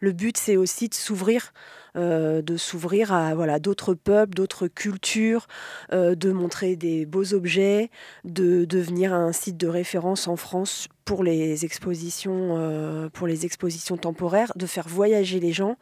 [0.00, 1.52] Le but, c'est aussi de s'ouvrir
[1.96, 5.46] euh, de s'ouvrir à voilà, d'autres peuples, d'autres cultures,
[5.92, 7.88] euh, de montrer des beaux objets,
[8.24, 13.96] de devenir un site de référence en France pour les expositions, euh, pour les expositions
[13.96, 15.76] temporaires, de faire voyager les gens.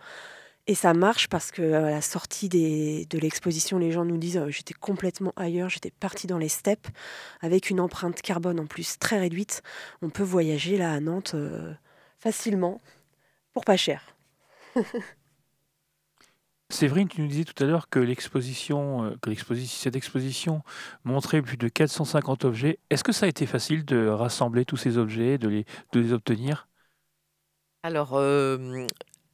[0.67, 4.75] Et ça marche parce que à la sortie de l'exposition, les gens nous disent j'étais
[4.75, 6.89] complètement ailleurs, j'étais parti dans les steppes
[7.41, 9.63] avec une empreinte carbone en plus très réduite.
[10.03, 11.35] On peut voyager là à Nantes
[12.21, 12.83] facilement
[13.55, 14.15] pour pas cher.
[16.73, 18.15] Séverine, tu nous disais tout à l'heure que euh,
[19.67, 20.63] cette exposition
[21.05, 22.79] montrait plus de 450 objets.
[22.89, 26.13] Est-ce que ça a été facile de rassembler tous ces objets, de les, de les
[26.15, 26.67] obtenir?
[27.83, 28.87] Alors, euh,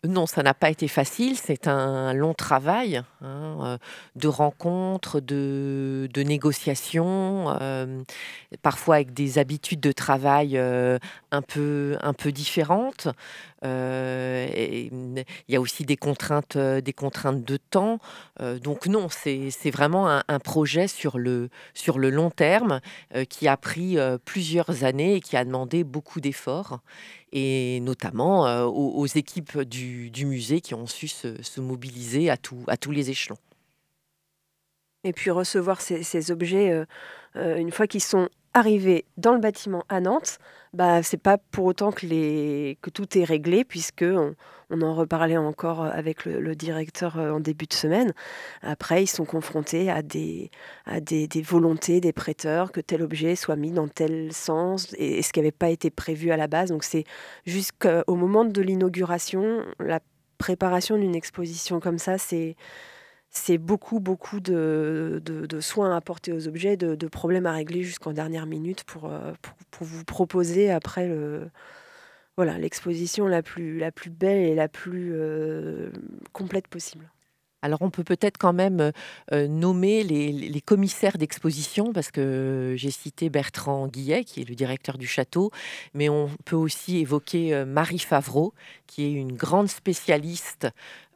[0.05, 1.37] non, ça n'a pas été facile.
[1.37, 3.79] C'est un long travail hein, euh,
[4.15, 8.03] de rencontres, de, négociations, euh,
[8.63, 10.99] parfois avec des habitudes de travail euh,
[11.33, 13.09] un, peu, un peu différentes.
[13.65, 17.99] Il y a aussi des contraintes, des contraintes de temps.
[18.63, 22.81] donc non, c'est vraiment un, projet sur le, sur le long terme
[23.29, 26.79] qui a pris plusieurs années et qui a demandé beaucoup d'efforts
[27.33, 33.11] et notamment euh, aux, équipes du, musée qui ont su se, mobiliser à, tous les
[33.11, 33.39] échelons.
[35.05, 36.85] Et puis recevoir ces, objets, euh,
[37.37, 40.39] euh, une fois qu'ils sont arrivés dans le bâtiment à Nantes,
[40.75, 46.27] bah, c'est pas pour autant que, tout est réglé, puisque on, en reparlait encore avec
[46.27, 48.13] le, directeur euh, en début de semaine.
[48.63, 50.51] Après, ils sont confrontés à des,
[51.43, 55.53] volontés des prêteurs que tel objet soit mis dans tel sens, et, ce qui n'avait
[55.53, 56.69] pas été prévu à la base.
[56.69, 57.05] Donc c'est
[57.47, 60.01] jusqu'au moment de l'inauguration, la
[60.37, 62.57] préparation d'une exposition comme ça, c'est
[63.31, 68.13] c'est beaucoup, beaucoup de, de, soins à apporter aux objets, de, problèmes à régler jusqu'en
[68.13, 69.33] dernière minute pour, euh,
[69.71, 71.09] pour, vous proposer après
[72.39, 75.91] voilà, l'exposition la plus, la plus belle et la plus euh,
[76.33, 77.11] complète possible.
[77.63, 78.93] Alors on peut peut-être quand même
[79.33, 84.99] euh, nommer les, commissaires d'exposition, parce que j'ai cité Bertrand Guillet, qui est le directeur
[84.99, 85.51] du château,
[85.95, 88.55] mais on peut aussi évoquer Marie Favreau,
[88.87, 90.69] qui est une grande spécialiste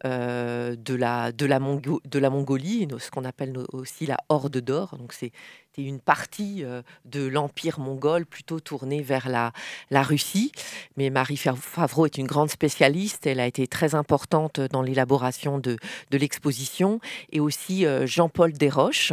[0.05, 4.97] euh, de, la, de, la de la Mongolie, ce qu'on appelle aussi la Horde d'Or.
[4.99, 5.33] Donc c'est
[5.79, 9.53] une partie euh, de l'empire mongol plutôt tournée vers la,
[9.91, 10.53] la Russie.
[10.97, 13.27] Mais Marie Favreau est une grande spécialiste.
[13.27, 15.77] Elle a été très importante dans l'élaboration de,
[16.11, 17.01] de l'exposition.
[17.31, 19.13] Et aussi euh, Jean-Paul Desroches,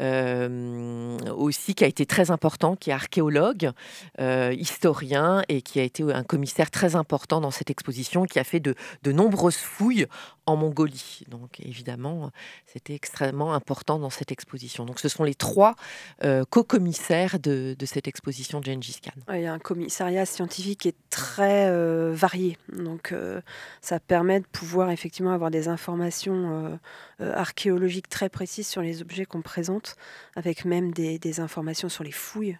[0.00, 3.70] aussi qui a été très important, qui est archéologue,
[4.18, 8.60] historien et qui a été un commissaire très important dans cette exposition, qui a fait
[8.60, 10.06] de, de nombreuses fouilles
[10.46, 11.24] en Mongolie.
[11.28, 12.30] Donc évidemment,
[12.66, 14.84] c'était extrêmement important dans cette exposition.
[14.84, 15.74] Donc ce sont les trois
[16.22, 19.34] euh, co-commissaires de, cette exposition de Gengis Khan.
[19.34, 22.58] il y a un commissariat scientifique qui est très euh, varié.
[22.72, 23.40] Donc euh,
[23.80, 26.78] ça permet de pouvoir effectivement avoir des informations
[27.20, 29.96] archéologiques très précises sur les objets qu'on présente,
[30.36, 32.58] avec même des informations sur les fouilles.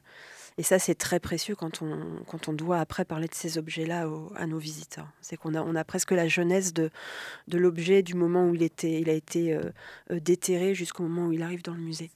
[0.57, 4.09] Et ça, c'est très précieux quand on, quand on doit après parler de ces objets-là
[4.37, 5.09] à nos visiteurs.
[5.21, 6.91] C'est qu'on a, on a presque la jeunesse de,
[7.49, 9.71] de l'objet du moment où il, était, il a été euh,
[10.13, 12.11] euh, déterré jusqu'au moment où il arrive dans le musée.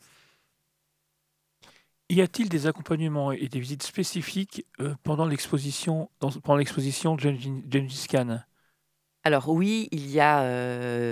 [2.11, 4.65] Y a-t-il des accompagnements et des visites spécifiques
[5.03, 8.39] pendant l'exposition pendant l'exposition Gengis Khan?
[9.29, 10.43] Alors oui, il y a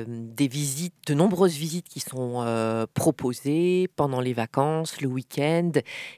[0.06, 5.72] des visites, de nombreuses visites qui sont proposées pendant les vacances, le week-end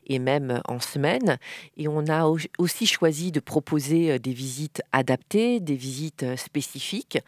[0.06, 1.38] et même en semaine.
[1.76, 7.18] Et on a aussi choisi de proposer des visites adaptées, des visites spécifiques.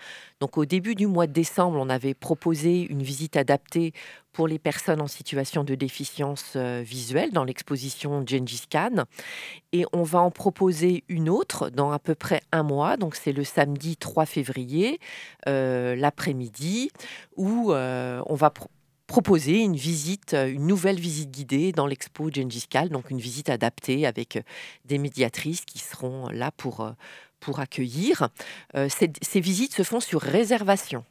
[0.41, 3.93] Donc au début du mois de décembre, on avait proposé une visite adaptée
[4.33, 9.05] pour les personnes en situation de déficience euh, visuelle dans l'exposition Gengis Khan.
[9.73, 12.97] Et on va en proposer une autre dans à peu près un mois.
[12.97, 14.99] Donc c'est le samedi 3 février,
[15.47, 16.91] euh, l'après-midi,
[17.37, 18.51] où euh, on va
[19.07, 24.07] proposer une visite, une nouvelle visite guidée dans l'expo Gengis Khan, donc une visite adaptée
[24.07, 24.43] avec
[24.87, 26.89] des médiatrices qui seront là pour,
[27.41, 28.29] pour accueillir.
[28.89, 31.05] ces visites se font sur réservation.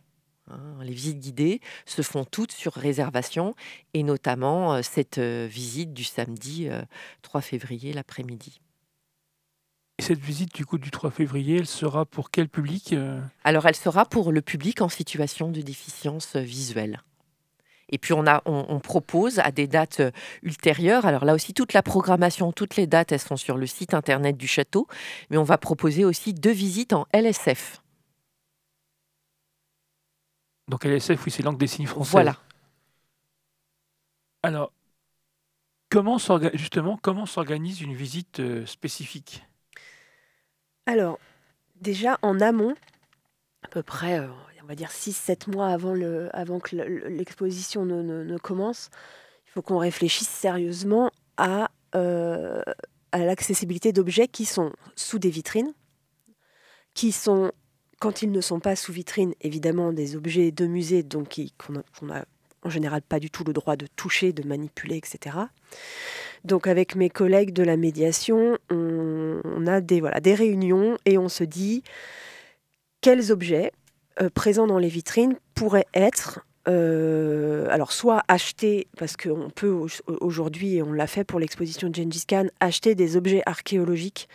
[0.51, 3.55] Hein, les visites guidées se font toutes sur réservation
[3.93, 6.67] et notamment euh, cette euh, visite du samedi
[7.21, 8.61] 3 euh, février l'après-midi.
[9.99, 12.95] Et cette visite du coup du 3 février, elle sera pour quel public
[13.43, 17.01] Alors elle sera pour le public en situation de déficience visuelle.
[17.89, 20.01] Et puis on, a, on, propose à des dates
[20.43, 23.93] ultérieures, alors là aussi toute la programmation, toutes les dates, elles sont sur le site
[23.93, 24.87] internet du château,
[25.29, 27.81] mais on va proposer aussi deux visites en LSF.
[30.67, 32.11] Donc LSF, oui, c'est langue des signes française.
[32.11, 32.35] Voilà.
[34.43, 34.71] Alors,
[35.89, 36.17] comment
[36.53, 39.43] justement, comment s'organise une visite euh, spécifique?
[40.85, 41.19] Alors,
[41.81, 42.75] déjà en amont,
[43.63, 44.27] à peu près, euh,
[44.69, 48.89] va dire 6-7 mois avant, le, avant que l'exposition ne, commence,
[49.47, 52.61] il faut qu'on réfléchisse sérieusement à, euh,
[53.11, 55.73] à l'accessibilité d'objets qui sont sous des vitrines,
[56.93, 57.51] qui sont
[57.99, 62.25] quand ils ne sont pas sous vitrine, évidemment, des objets de musée donc qu'on n'a
[62.61, 65.35] en général pas du tout le droit de toucher, de manipuler, etc.
[66.45, 71.27] Donc avec mes collègues de la médiation, on, a des, voilà, des réunions et on
[71.27, 71.83] se dit
[73.01, 73.71] quels objets
[74.33, 79.73] présents dans les vitrines pourraient être euh, alors soit acheter, parce qu'on peut
[80.07, 84.29] aujourd'hui, et on l'a fait pour l'exposition de Gengis Khan, acheter des objets archéologiques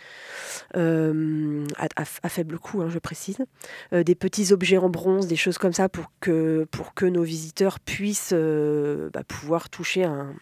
[0.75, 3.37] euh, à, faible coût, hein, je précise,
[3.93, 7.23] euh, des petits objets en bronze, des choses comme ça pour que, pour que nos
[7.23, 10.33] visiteurs puissent bah, pouvoir toucher un,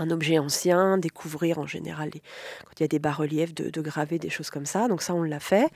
[0.00, 4.30] un objet ancien, découvrir en général quand il y a des bas-reliefs, de, graver des
[4.30, 4.88] choses comme ça.
[4.88, 5.70] Donc ça, on l'a fait.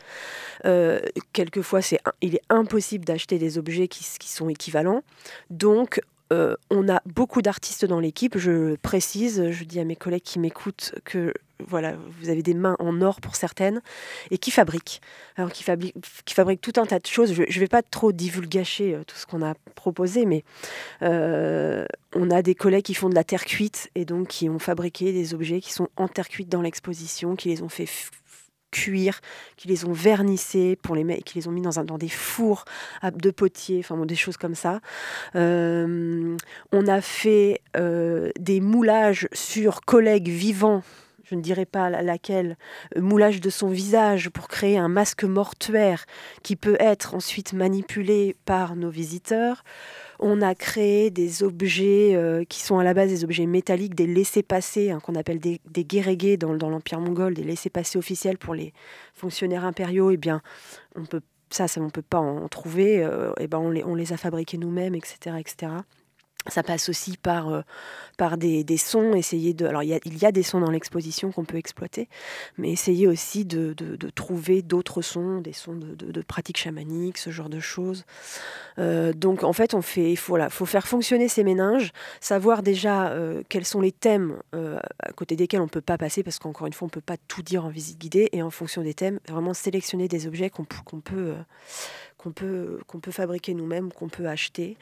[0.64, 1.00] Euh,
[1.32, 5.02] quelquefois, c'est, il est impossible d'acheter des objets qui, qui sont équivalents.
[5.50, 6.00] Donc,
[6.32, 8.38] euh, on a beaucoup d'artistes dans l'équipe.
[8.38, 11.34] Je précise, je dis à mes collègues qui m'écoutent que
[11.68, 13.82] voilà, vous avez des mains en or pour certaines
[14.30, 15.00] et qui fabriquent.
[15.36, 17.34] Alors qui fabriquent, tout un tas de choses.
[17.34, 20.42] Je ne vais pas trop divulgacher euh, tout ce qu'on a proposé, mais
[21.02, 24.58] euh, on a des collègues qui font de la terre cuite et donc qui ont
[24.58, 27.86] fabriqué des objets qui sont en terre cuite dans l'exposition, qui les ont fait
[28.72, 29.20] cuir,
[29.56, 32.64] qui les ont vernissés pour les qui les ont mis dans, un, dans des fours
[33.02, 34.80] de potier, enfin des choses comme ça.
[35.36, 36.36] Euh,
[36.72, 40.82] on a fait euh, des moulages sur collègues vivants
[41.32, 42.58] je ne dirais pas laquelle,
[42.94, 46.04] euh, moulage de son visage pour créer un masque mortuaire
[46.42, 49.64] qui peut être ensuite manipulé par nos visiteurs.
[50.24, 54.06] On a créé des objets euh, qui sont à la base des objets métalliques, des
[54.06, 58.72] laissés-passer, hein, qu'on appelle des, des dans, l'Empire mongol, des laissés-passer officiels pour les
[59.14, 60.12] fonctionnaires impériaux.
[60.12, 60.40] Eh bien,
[60.94, 62.94] on peut, ça, ça on ne peut pas en trouver.
[62.94, 65.72] et euh, eh ben on, les, on les a fabriqués nous-mêmes, etc., etc.
[66.48, 67.62] Ça passe aussi par, euh,
[68.18, 69.64] par des, sons, essayer de...
[69.66, 72.08] Alors il y a, il y a des sons dans l'exposition qu'on peut exploiter,
[72.58, 77.30] mais essayer aussi de, de, de trouver d'autres sons, des sons de, pratiques chamaniques, ce
[77.30, 78.04] genre de choses.
[78.78, 83.10] Euh, donc en fait, on fait, il faut, faut faire fonctionner ces méninges, savoir déjà
[83.10, 86.66] euh, quels sont les thèmes à côté desquels on ne peut pas passer, parce qu'encore
[86.66, 88.94] une fois, on ne peut pas tout dire en visite guidée, et en fonction des
[88.94, 90.76] thèmes, vraiment sélectionner des objets qu'on peut...
[90.86, 94.76] qu'on peut, qu'on peut fabriquer nous-mêmes, qu'on peut acheter.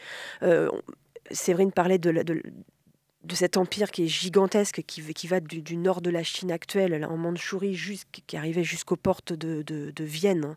[1.31, 2.43] Séverine parlait de, de,
[3.25, 7.05] de, cet empire qui est gigantesque, qui, qui va du, nord de la Chine actuelle,
[7.05, 10.57] en Mandchourie, qui arrivait jusqu'aux portes de, de Vienne.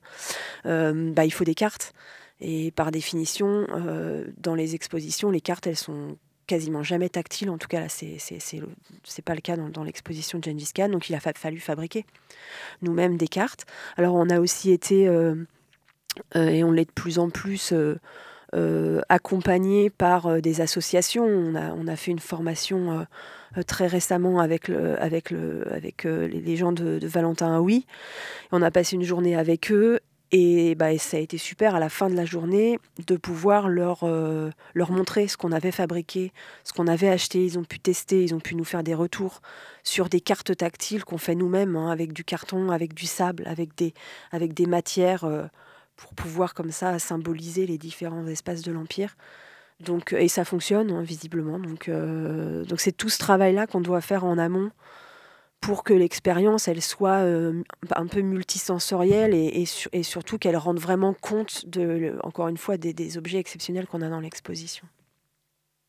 [0.65, 1.93] Euh, bah, il faut des cartes.
[2.45, 7.49] Et par définition, euh, dans les expositions, les cartes, elles sont quasiment jamais tactiles.
[7.49, 8.17] En tout cas, là, c'est
[9.23, 10.89] pas le cas dans, l'exposition de Gengis Khan.
[10.89, 12.05] Donc, il a fallu fabriquer
[12.81, 13.65] nous-mêmes des cartes.
[13.95, 15.35] Alors, on a aussi été, euh,
[16.35, 17.73] et on l'est de plus en plus,
[18.53, 21.25] euh, accompagné par euh, des associations.
[21.25, 23.05] On a, on a, fait une formation
[23.57, 27.87] euh, très récemment avec, le, avec, le, avec les gens de, Valentin Aoui.
[28.51, 30.01] On a passé une journée avec eux
[30.31, 34.07] Et, bah, ça a été super à la fin de la journée de pouvoir leur,
[34.73, 36.31] leur montrer ce qu'on avait fabriqué,
[36.63, 37.43] ce qu'on avait acheté.
[37.43, 39.41] Ils ont pu tester, ils ont pu nous faire des retours
[39.83, 43.75] sur des cartes tactiles qu'on fait nous-mêmes, hein, avec du carton, avec du sable, avec
[43.75, 43.93] des,
[44.31, 45.25] avec des matières
[45.95, 49.15] pour pouvoir comme ça symboliser les différents espaces de l'Empire.
[49.79, 51.59] Donc, et ça fonctionne hein, visiblement.
[51.59, 54.71] Donc, euh, donc c'est tout ce travail-là qu'on doit faire en amont
[55.61, 57.63] pour que l'expérience elle soit euh,
[57.95, 59.65] un peu multisensorielle et,
[60.03, 64.09] surtout qu'elle rende vraiment compte de encore une fois des, des objets exceptionnels qu'on a
[64.09, 64.87] dans l'exposition.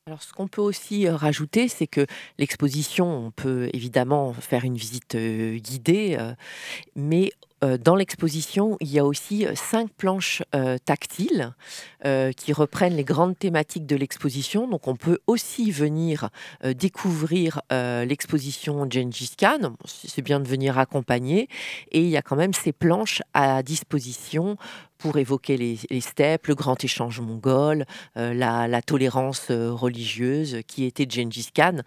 [0.06, 2.06] Alors, ce qu'on peut aussi euh, rajouter, c'est que
[2.38, 6.18] l'exposition, on peut évidemment faire une visite guidée,
[6.94, 11.54] mais euh, dans l'exposition, il y a aussi euh, cinq planches euh, tactiles
[12.36, 14.68] qui reprennent les grandes thématiques de l'exposition.
[14.68, 16.28] Donc on peut aussi venir
[16.62, 19.74] découvrir l'exposition Gengis Khan.
[19.86, 21.48] C'est bien de venir accompagner.
[21.92, 24.58] Et il y a quand même ces planches à disposition
[24.98, 27.86] pour évoquer les, steppes, le grand échange mongol,
[28.16, 31.78] la, la, tolérance religieuse qui était Gengis Khan.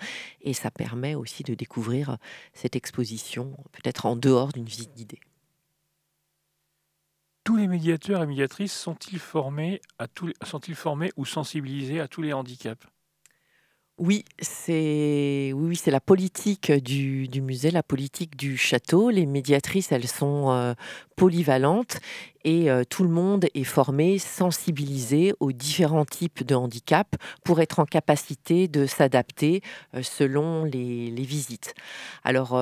[0.42, 2.18] Et ça permet aussi de découvrir
[2.56, 5.20] cette exposition peut-être en dehors d'une visite guidée
[7.48, 12.22] tous les médiateurs et médiatrices sont-ils formés, à tous, sont-ils formés ou sensibilisés à tous
[12.22, 12.86] les handicaps?
[13.98, 19.12] Oui, c'est oui, c'est la politique du, musée, la politique du château.
[19.12, 20.74] Les médiatrices, elles sont euh,
[21.16, 22.02] polyvalentes
[22.44, 27.80] et euh, tout le monde est formé, sensibilisé aux différents types de handicap pour être
[27.80, 29.62] en capacité de s'adapter
[29.96, 31.76] euh, selon les, les, visites.
[32.26, 32.62] Alors,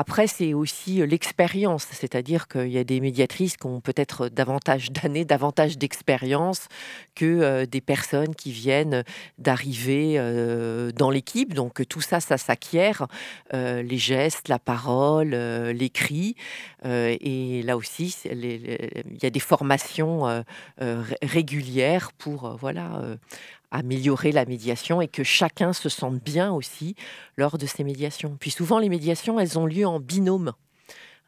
[0.00, 4.90] après, c'est aussi euh, l'expérience, c'est-à-dire qu'il y a des médiatrices qui ont peut-être davantage
[4.92, 6.68] d'années, davantage d'expérience
[7.14, 9.04] que euh, des personnes qui viennent
[9.36, 11.52] d'arriver euh, dans l'équipe.
[11.52, 13.08] Donc tout ça, ça s'acquiert,
[13.52, 16.34] les gestes, la parole, les cris.
[16.84, 20.44] et là aussi, il y a des formations
[21.22, 23.02] régulières pour voilà
[23.70, 26.94] améliorer la médiation et que chacun se sente bien aussi
[27.36, 28.36] lors de ces médiations.
[28.38, 30.52] Puis souvent, les médiations, elles ont lieu en binôme.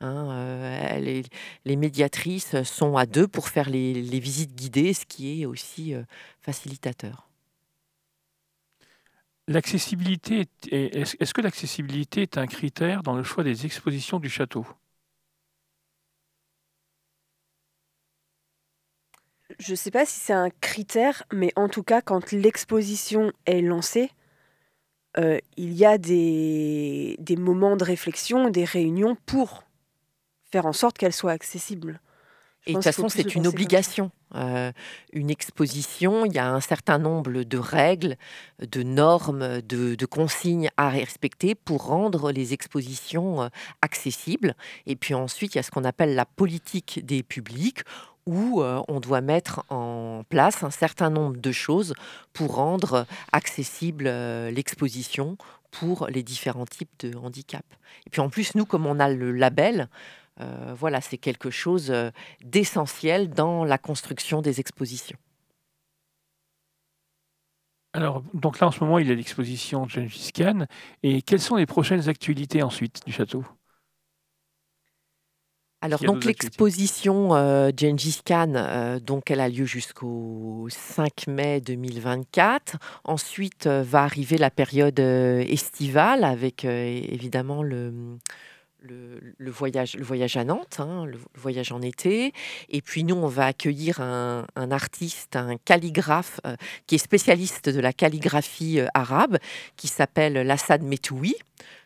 [0.00, 1.20] Hein, euh,
[1.64, 6.02] les, médiatrices sont à deux pour faire les, visites guidées, ce qui est aussi euh,
[6.40, 7.28] facilitateur.
[9.48, 14.66] L'accessibilité, est-ce que l'accessibilité est un critère dans le choix des expositions du château?
[19.62, 23.60] Je ne sais pas si c'est un critère, mais en tout cas, quand l'exposition est
[23.60, 24.10] lancée,
[25.18, 29.64] euh, il y a des, des, moments de réflexion, des réunions pour
[30.50, 32.00] faire en sorte qu'elle soit accessible.
[32.66, 34.10] et de toute façon, c'est une obligation.
[34.34, 34.72] Euh,
[35.12, 38.16] une exposition, il y a un certain nombre de règles,
[38.58, 43.48] de normes, de, de consignes à respecter pour rendre les expositions euh,
[43.82, 44.56] accessibles.
[44.86, 47.80] Et puis ensuite, il y a ce qu'on appelle la politique des publics,
[48.26, 51.94] où euh, on doit mettre en place un certain nombre de choses
[52.32, 55.36] pour rendre accessible euh, l'exposition
[55.70, 57.64] pour les différents types de handicap.
[58.06, 59.88] Et puis en plus, nous, comme on a le label,
[60.40, 61.92] euh, voilà, c'est quelque chose
[62.44, 65.18] d'essentiel dans la construction des expositions.
[67.94, 70.66] Alors, donc là, en ce moment, il y a l'exposition Gengis Khan.
[71.02, 73.44] Et quelles sont les prochaines actualités ensuite du château?
[75.82, 82.76] Alors donc l'exposition euh, Gengis Khan, euh, donc elle a lieu jusqu'au 5 mai 2024.
[83.02, 87.92] Ensuite euh, va arriver la période estivale avec évidemment le,
[88.80, 92.32] le, voyage, le voyage à Nantes, hein, le, voyage en été.
[92.68, 96.40] Et puis nous, on va accueillir un, artiste, un calligraphe
[96.86, 99.38] qui est spécialiste de la calligraphie arabe,
[99.76, 101.34] qui s'appelle Lassad Metoui.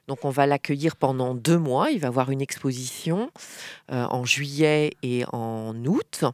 [0.06, 1.90] Donc on va l'accueillir pendant deux mois.
[1.90, 3.30] Il va avoir une exposition
[3.90, 6.24] euh, en juillet et en août.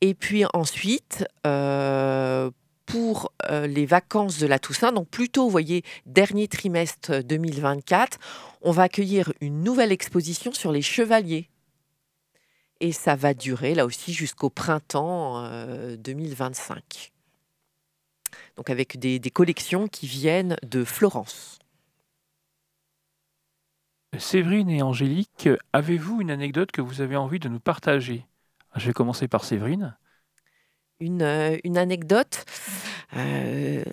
[0.00, 2.50] Et puis ensuite, euh,
[2.86, 8.18] pour euh, les vacances de la Toussaint, donc plutôt, vous voyez, dernier trimestre 2024,
[8.62, 11.48] on va accueillir une nouvelle exposition sur les chevaliers.
[12.80, 15.50] Et ça va durer là aussi jusqu'au printemps
[15.96, 17.12] 2025.
[18.56, 21.57] Donc avec des collections qui viennent de Florence.
[24.16, 28.24] Séverine et Angélique, avez-vous une anecdote que vous avez envie de nous partager?
[28.74, 29.96] Je vais commencer par Séverine.
[31.00, 32.44] Une, euh, une anecdote?
[33.16, 33.84] Euh,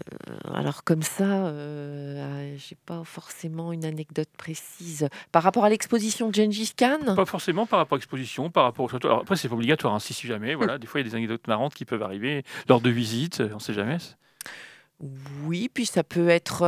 [0.54, 6.30] alors comme ça, euh, ah, j'ai pas forcément une anecdote précise par rapport à l'exposition
[6.30, 7.16] de Gengis Khan?
[7.16, 9.10] Pas forcément par rapport à l'exposition, par rapport au château.
[9.10, 10.56] Alors après, c'est pas obligatoire, hein, si, jamais.
[10.56, 13.42] Voilà, des fois, il y a des anecdotes marrantes qui peuvent arriver lors de visites.
[13.52, 13.98] On ne sait jamais.
[15.44, 16.64] Oui, puis ça peut être.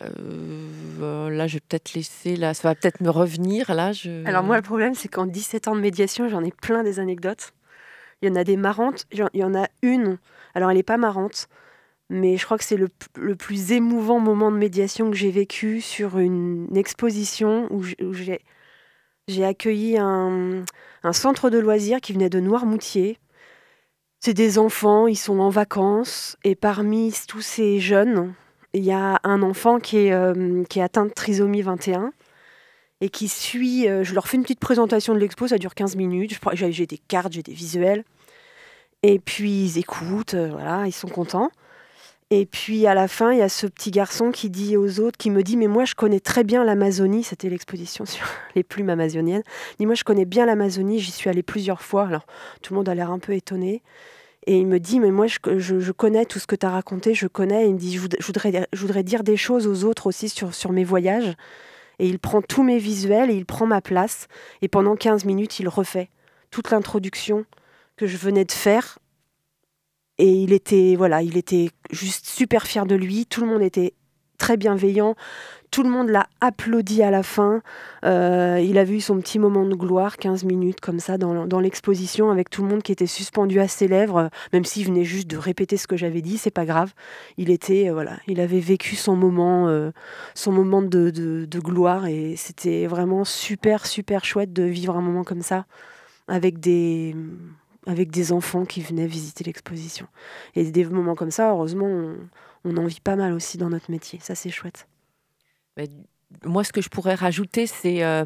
[0.00, 3.72] Euh, là, je vais peut-être laisser, là, ça va peut-être me revenir.
[3.74, 4.26] Là, je...
[4.26, 7.52] Alors moi, le problème, c'est qu'en 17 ans de médiation, j'en ai plein des anecdotes.
[8.22, 10.18] Il y en a des marrantes, il y en a une,
[10.54, 11.48] alors elle n'est pas marrante,
[12.08, 15.80] mais je crois que c'est le, le, plus émouvant moment de médiation que j'ai vécu
[15.80, 20.64] sur une exposition où j'ai accueilli un,
[21.02, 23.18] un, centre de loisirs qui venait de Noirmoutier.
[24.20, 28.32] C'est des enfants, ils sont en vacances, et parmi tous ces jeunes,
[28.74, 32.12] il y a un enfant qui est, euh, atteint de trisomie 21
[33.00, 33.88] et qui suit.
[33.88, 36.38] Euh, je leur fais une petite présentation de l'expo, ça dure 15 minutes.
[36.54, 38.04] J'ai des cartes, j'ai des visuels.
[39.02, 41.50] Et puis ils écoutent, euh, voilà, ils sont contents.
[42.30, 45.18] Et puis à la fin, il y a ce petit garçon qui dit aux autres,
[45.18, 47.22] qui me dit Mais moi, je connais très bien l'Amazonie.
[47.22, 49.42] C'était l'exposition sur les plumes amazoniennes.
[49.74, 52.06] Il dit Moi, je connais bien l'Amazonie, j'y suis allé plusieurs fois.
[52.06, 52.26] Alors
[52.60, 53.82] tout le monde a l'air un peu étonné.
[54.46, 57.14] Et il me dit, mais moi, je, je, connais tout ce que tu as raconté,
[57.14, 57.66] je connais.
[57.66, 60.72] il me dit, je voudrais, je voudrais dire des choses aux autres aussi sur, sur
[60.72, 61.34] mes voyages.
[61.98, 64.26] Et il prend tous mes visuels et il prend ma place.
[64.60, 66.10] Et pendant 15 minutes, il refait
[66.50, 67.46] toute l'introduction
[67.96, 68.98] que je venais de faire.
[70.18, 73.26] Et il était, voilà, il était juste super fier de lui.
[73.26, 73.94] Tout le monde était
[74.38, 75.14] très bienveillant.
[75.74, 77.60] Tout le monde l'a applaudi à la fin.
[78.04, 82.30] Euh, il a vu son petit moment de gloire, 15 minutes comme ça, dans, l'exposition,
[82.30, 85.36] avec tout le monde qui était suspendu à ses lèvres, même s'il venait juste de
[85.36, 86.92] répéter ce que j'avais dit, c'est pas grave.
[87.38, 89.90] Il était, euh, voilà, il avait vécu son moment, euh,
[90.36, 95.24] son moment de, de gloire, et c'était vraiment super, super chouette de vivre un moment
[95.24, 95.66] comme ça,
[96.28, 97.16] avec des
[97.88, 100.06] avec des enfants qui venaient visiter l'exposition.
[100.54, 102.14] Et des moments comme ça, heureusement, on,
[102.64, 104.20] on en vit pas mal aussi dans notre métier.
[104.22, 104.86] Ça, c'est chouette
[106.44, 108.24] moi, ce que je pourrais rajouter, c'est euh,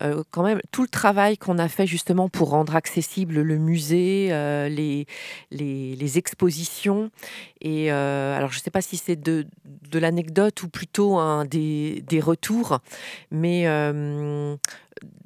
[0.00, 4.28] euh, quand même tout le travail qu'on a fait justement pour rendre accessible le musée,
[4.30, 5.06] euh, les,
[5.50, 7.10] les, expositions.
[7.60, 9.46] Et alors, je ne sais pas si c'est de,
[9.92, 12.78] l'anecdote ou plutôt des, des, retours,
[13.30, 13.66] mais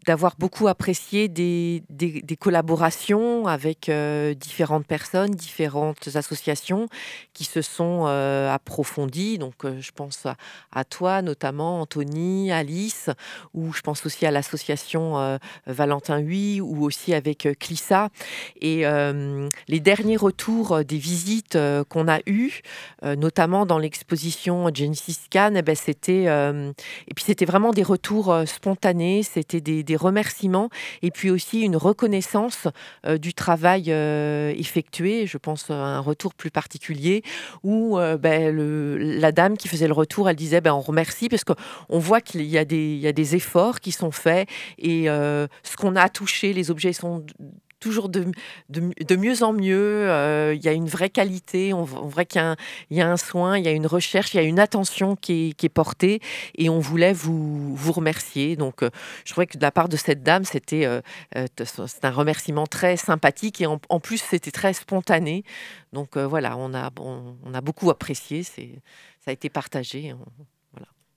[0.07, 6.89] d'avoir beaucoup apprécié des, des, collaborations avec euh, différentes personnes, différentes associations
[7.35, 9.39] qui se sont euh, approfondies.
[9.39, 10.27] Donc, euh, je pense
[10.73, 13.11] à, toi notamment, Anthony, Alice,
[13.55, 18.09] ou je pense aussi à l'association Valentin Huy, ou aussi avec Clissa.
[18.61, 18.85] Et
[19.69, 21.57] les derniers retours des visites
[21.89, 22.61] qu'on a eues,
[23.03, 29.23] notamment dans l'exposition Genesis Scan, eh ben, c'était et puis c'était vraiment des retours spontanés,
[29.23, 30.69] c'était des remerciements
[31.03, 32.69] et puis aussi une reconnaissance
[33.07, 35.27] euh, du travail euh, effectué.
[35.27, 37.23] Je pense à un retour plus particulier
[37.63, 38.57] où euh, ben,
[39.21, 42.43] la dame qui faisait le retour, elle disait ben, on remercie parce qu'on voit qu'il
[42.43, 42.65] y, y a
[43.13, 44.49] des efforts qui sont faits
[44.79, 47.25] et ce qu'on a touché, les objets sont
[47.83, 48.25] toujours de,
[49.17, 50.09] mieux en mieux.
[50.09, 52.41] Euh, il y a une vraie qualité, on, voit qu'il
[52.91, 55.55] y, a un soin, il y a une recherche, il y a une attention qui
[55.61, 56.21] est, portée
[56.57, 58.57] et on voulait vous, vous remercier.
[58.57, 58.91] Donc, euh,
[59.25, 61.01] je trouvais que de la part de cette dame, c'était euh,
[61.35, 65.45] un remerciement très sympathique et en, plus, c'était très spontané.
[65.93, 68.63] Donc, voilà, on a, on, a beaucoup apprécié, ça
[69.27, 70.15] a été partagé.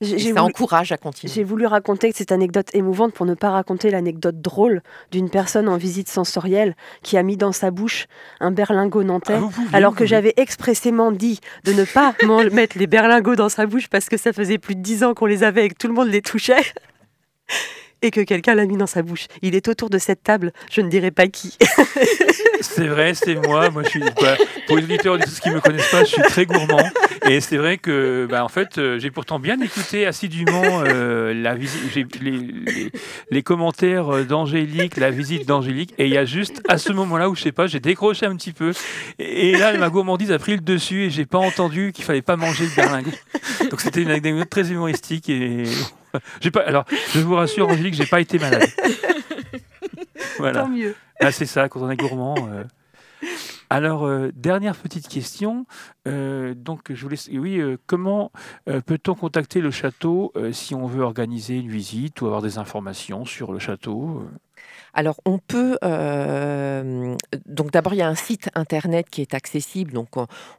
[0.02, 1.32] Ça encourage à continuer.
[1.34, 4.82] J'ai voulu raconter cette anecdote émouvante pour ne pas raconter l'anecdote drôle
[5.12, 8.08] d'une personne en visite sensorielle qui a mis dans sa bouche
[8.41, 12.14] un berlingot nantais, ah, alors que j'avais expressément dit de ne pas
[12.52, 15.28] mettre les berlingots dans sa bouche parce que ça faisait plus de dix ans qu'on
[15.28, 16.74] les avait et que tout le monde les touchait.
[18.02, 19.28] Et que quelqu'un l'a mis dans sa bouche.
[19.41, 21.58] Il est autour de cette table, je ne dirai pas qui.
[22.62, 23.70] c'est vrai, c'est moi.
[23.70, 24.04] Moi, je suis
[24.68, 26.84] pour les auditeurs qui ne me connaissent pas, je suis très gourmand.
[27.30, 31.34] Et c'est vrai que, bah, en fait, euh, j'ai pourtant bien écouté assidûment euh,
[33.32, 35.93] les, commentaires euh, d'Angélique, la visite d'Angélique.
[35.98, 38.36] Et il y a juste à ce moment-là où je sais pas, j'ai décroché un
[38.36, 38.74] petit peu.
[39.20, 42.36] Et, là, ma gourmandise a pris le dessus et j'ai pas entendu qu'il fallait pas
[42.36, 43.12] manger le berlingot.
[43.72, 45.64] Donc c'était une anecdote très humoristique et
[46.53, 48.68] pas, alors, je vous rassure, Angélique, j'ai pas été malade.
[50.38, 50.63] Voilà.
[50.63, 50.95] Tant mieux.
[51.22, 52.36] Ah, c'est ça, quand on est gourmand.
[52.51, 52.63] Euh.
[53.70, 55.66] Alors, euh, dernière petite question.
[56.07, 58.32] Euh, donc, je voulais, oui, comment
[58.66, 63.51] peut-on contacter le château si on veut organiser une visite ou avoir des informations sur
[63.51, 64.28] le château
[64.97, 65.78] alors, on peut.
[67.45, 69.91] donc, d'abord, il y a un site internet qui est accessible.
[69.91, 70.11] Donc,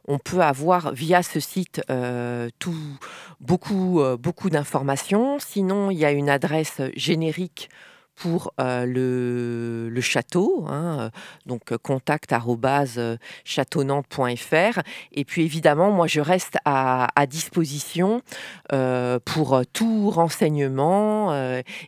[0.07, 1.81] on, peut avoir via ce site
[2.59, 2.99] tout,
[3.41, 5.39] beaucoup, beaucoup d'informations.
[5.39, 7.69] Sinon, il y a une adresse générique
[8.17, 11.11] pour le, le, château, hein,
[11.45, 12.33] donc contact
[13.45, 14.79] châteaunante.fr.
[15.11, 18.21] Et puis évidemment, moi je reste à, disposition
[19.25, 21.33] pour tout renseignement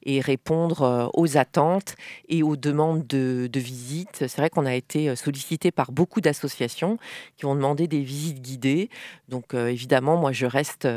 [0.04, 1.96] et répondre aux attentes
[2.28, 4.10] et aux demandes de, de visite.
[4.28, 6.98] C'est vrai qu'on a été sollicité par beaucoup d'associations
[7.38, 8.90] qui ont demandé des visites guidées.
[9.30, 10.88] Donc évidemment, moi je reste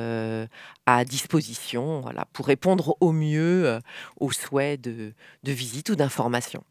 [0.87, 3.81] à disposition voilà, pour répondre au mieux euh,
[4.19, 6.65] aux souhaits de, de visite ou d'information.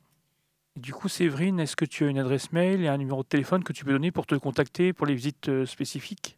[0.78, 3.64] Du coup, Séverine, est-ce que tu as une adresse mail et un numéro de téléphone
[3.64, 6.38] que tu peux donner pour te contacter pour les visites euh, spécifiques?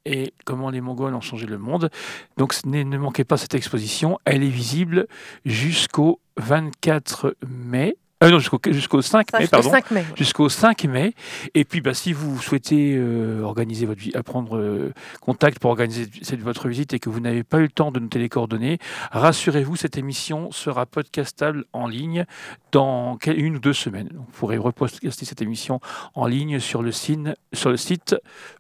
[0.04, 1.90] et comment les Mongols ont changé le monde,
[2.36, 5.06] donc ne manquez pas cette exposition, elle est visible
[5.44, 9.70] jusqu'au 24 mai euh, jusqu'au 5 mai, pardon.
[10.16, 11.14] Jusqu'au 5 mai.
[11.54, 16.08] Et puis, bah, si vous souhaitez euh, organiser votre vie, prendre euh, contact pour organiser
[16.22, 18.78] cette, votre visite et que vous n'avez pas eu le temps de noter les coordonnées,
[19.12, 22.24] rassurez-vous, cette émission sera podcastable en ligne
[22.72, 24.08] dans une ou deux semaines.
[24.14, 25.80] Vous pourrez reposter cette émission
[26.14, 28.16] en ligne sur le, sur le site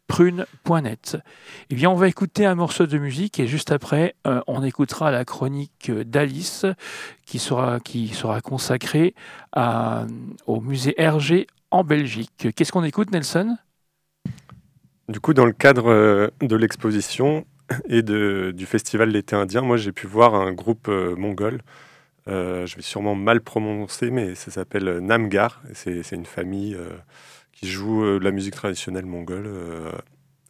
[0.06, 1.18] prune.net.
[1.70, 5.10] Eh bien, on va écouter un morceau de musique et juste après, euh, on écoutera
[5.10, 6.66] la chronique d'Alice
[7.24, 7.80] qui sera,
[8.40, 9.14] consacrée
[10.46, 12.48] au musée Hergé en Belgique.
[12.54, 13.56] Qu'est-ce qu'on écoute, Nelson?
[15.08, 17.44] Du coup, dans le cadre euh, de l'exposition
[17.88, 21.62] et du festival l'été indien, moi j'ai pu voir un groupe euh, mongol.
[22.26, 25.62] je vais sûrement mal prononcer, mais ça s'appelle Namgar.
[25.74, 26.76] C'est une famille
[27.56, 29.90] qui joue euh, la musique traditionnelle mongole euh,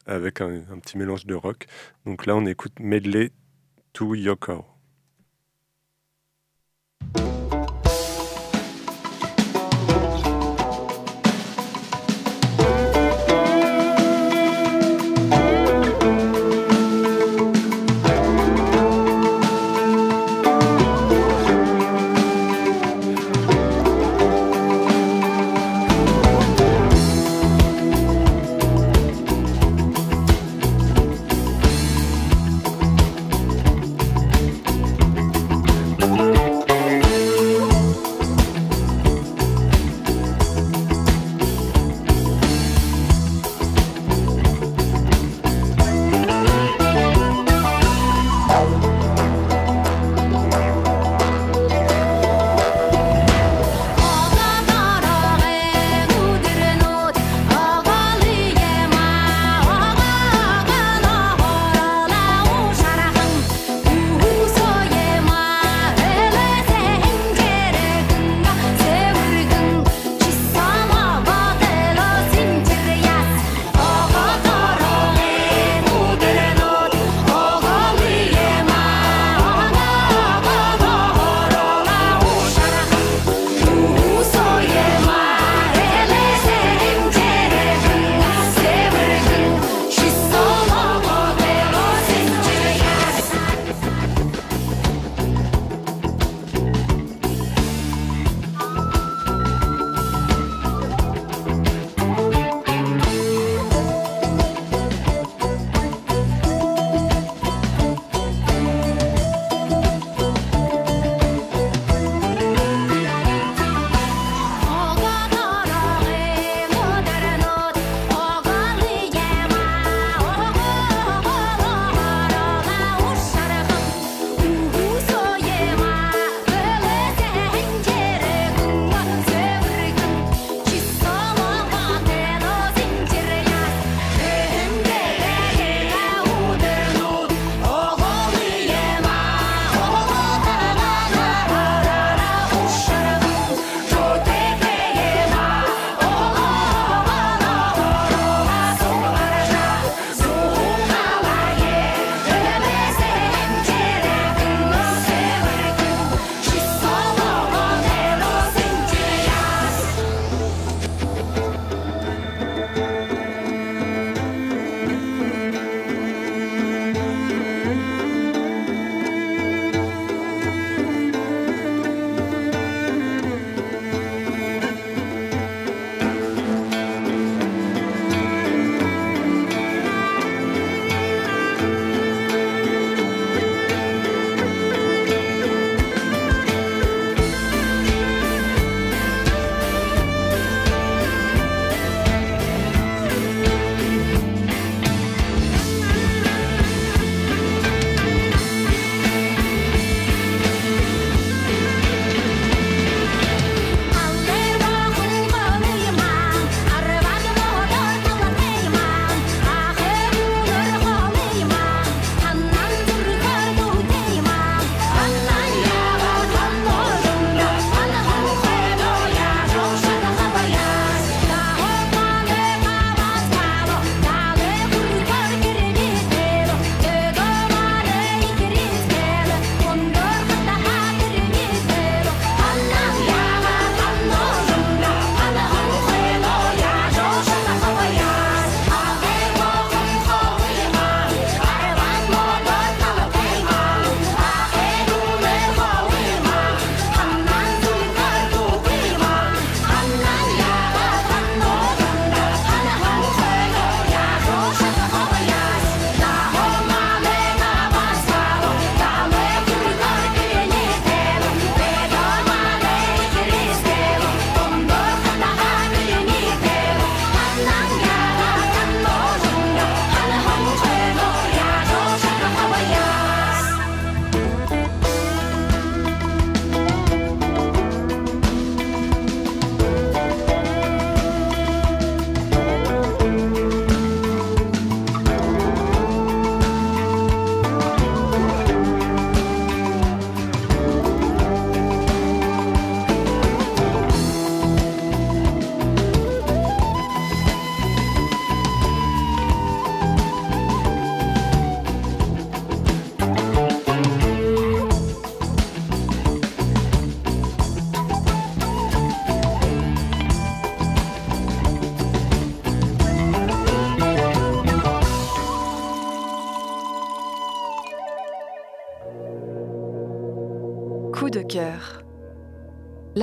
[0.05, 1.65] avec un, petit mélange de rock.
[2.05, 3.31] Donc là, on écoute Medley
[3.93, 4.65] to Yoko.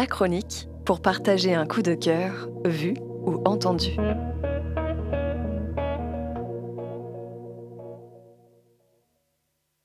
[0.04, 2.92] La chronique pour partager un coup de cœur, vu
[3.24, 3.96] ou entendu.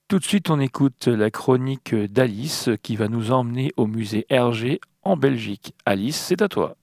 [0.10, 4.82] Tout de suite, on écoute la chronique d'Alice qui va nous emmener au musée Hergé
[5.04, 5.74] en Belgique.
[5.86, 6.76] Alice, c'est à toi.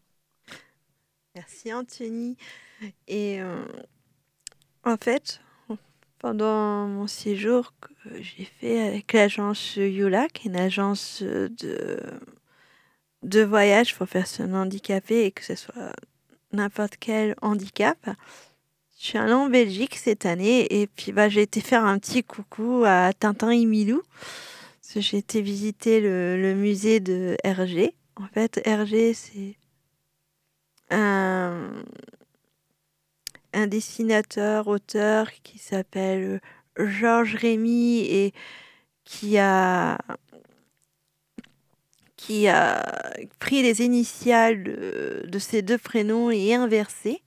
[1.35, 2.39] Merci Anthony.
[3.07, 3.67] Et euh,
[4.83, 5.43] en fait,
[6.21, 12.01] pendant mon séjour que j'ai fait avec l'agence ULAC, une agence de,
[13.27, 15.93] de voyage pour personnes handicapées et que ce soit
[16.53, 17.99] n'importe quel handicap,
[18.99, 22.23] je suis allée en Belgique cette année et puis bah, j'ai été faire un petit
[22.23, 24.03] coucou à Tintin et Milou.
[24.95, 27.95] J'ai été visiter le, musée de Hergé.
[28.17, 29.57] En fait, Hergé, c'est
[30.91, 31.71] un,
[33.53, 36.41] un dessinateur, auteur qui s'appelle
[36.79, 38.33] Georges Rémy et
[39.05, 39.99] qui a
[42.27, 42.85] qui a
[43.39, 47.23] pris les initiales de, de ces deux prénoms et inversé.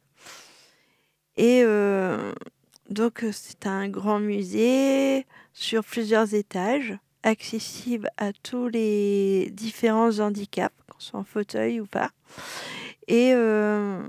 [1.37, 2.33] Et euh,
[2.89, 10.99] donc, c'est un grand musée sur plusieurs étages, accessible à tous les différents handicaps, qu'on
[10.99, 12.11] soit en fauteuil ou pas.
[13.07, 14.01] Et euh,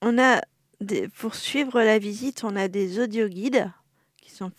[0.00, 0.40] on a,
[1.16, 3.68] pour suivre la visite, on a des audioguides
[4.16, 4.52] qui sont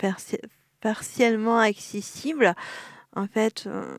[0.81, 2.53] partiellement accessibles.
[3.15, 3.97] En fait, euh,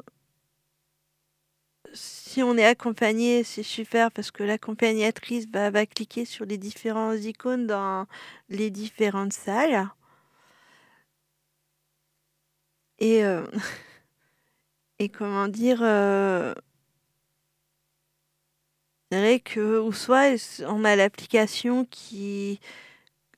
[1.92, 7.66] si on est accompagné, c'est super parce que l'accompagnatrice va, cliquer sur les différentes icônes
[7.66, 8.06] dans
[8.48, 9.88] les différentes salles.
[12.98, 13.46] Et, euh,
[15.12, 16.54] comment dire, euh,
[19.10, 20.36] c'est vrai que, ou soit
[20.66, 22.60] on a l'application qui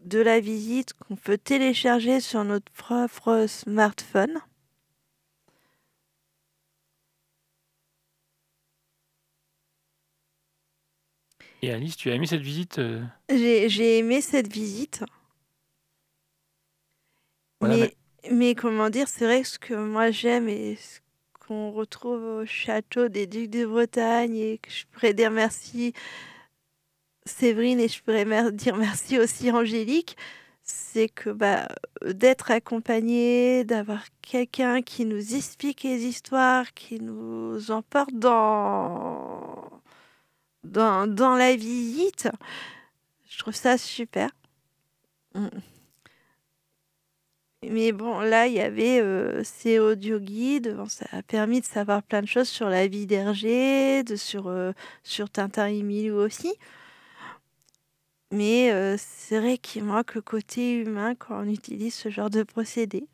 [0.00, 4.40] de la visite qu'on peut télécharger sur notre propre smartphone.
[11.62, 13.00] Et Alice, tu as aimé cette visite euh
[13.30, 15.04] J'ai aimé cette visite.
[17.60, 17.94] mais,
[18.32, 18.56] mais...
[18.56, 20.98] comment dire, c'est vrai que ce que moi j'aime et ce
[21.46, 25.92] qu'on retrouve au château des Ducs de Bretagne et que je pourrais dire merci
[27.26, 30.16] Séverine et je pourrais dire merci aussi Angélique,
[30.64, 31.68] c'est que bah,
[32.04, 39.71] d'être accompagné, d'avoir quelqu'un qui nous explique les histoires, qui nous emporte dans
[40.64, 42.28] dans, dans la visite.
[43.28, 44.30] Je trouve ça super.
[45.34, 45.48] Mm.
[47.64, 50.76] Mais bon, là, il y avait euh, ces audio guides.
[50.88, 54.72] ça a permis de savoir plein de choses sur la vie d'Hergé, sur, euh,
[55.04, 56.52] sur Tintin et Milou aussi.
[58.32, 62.42] Mais euh, c'est vrai qu'il manque le côté humain quand on utilise ce genre de
[62.42, 63.06] procédé.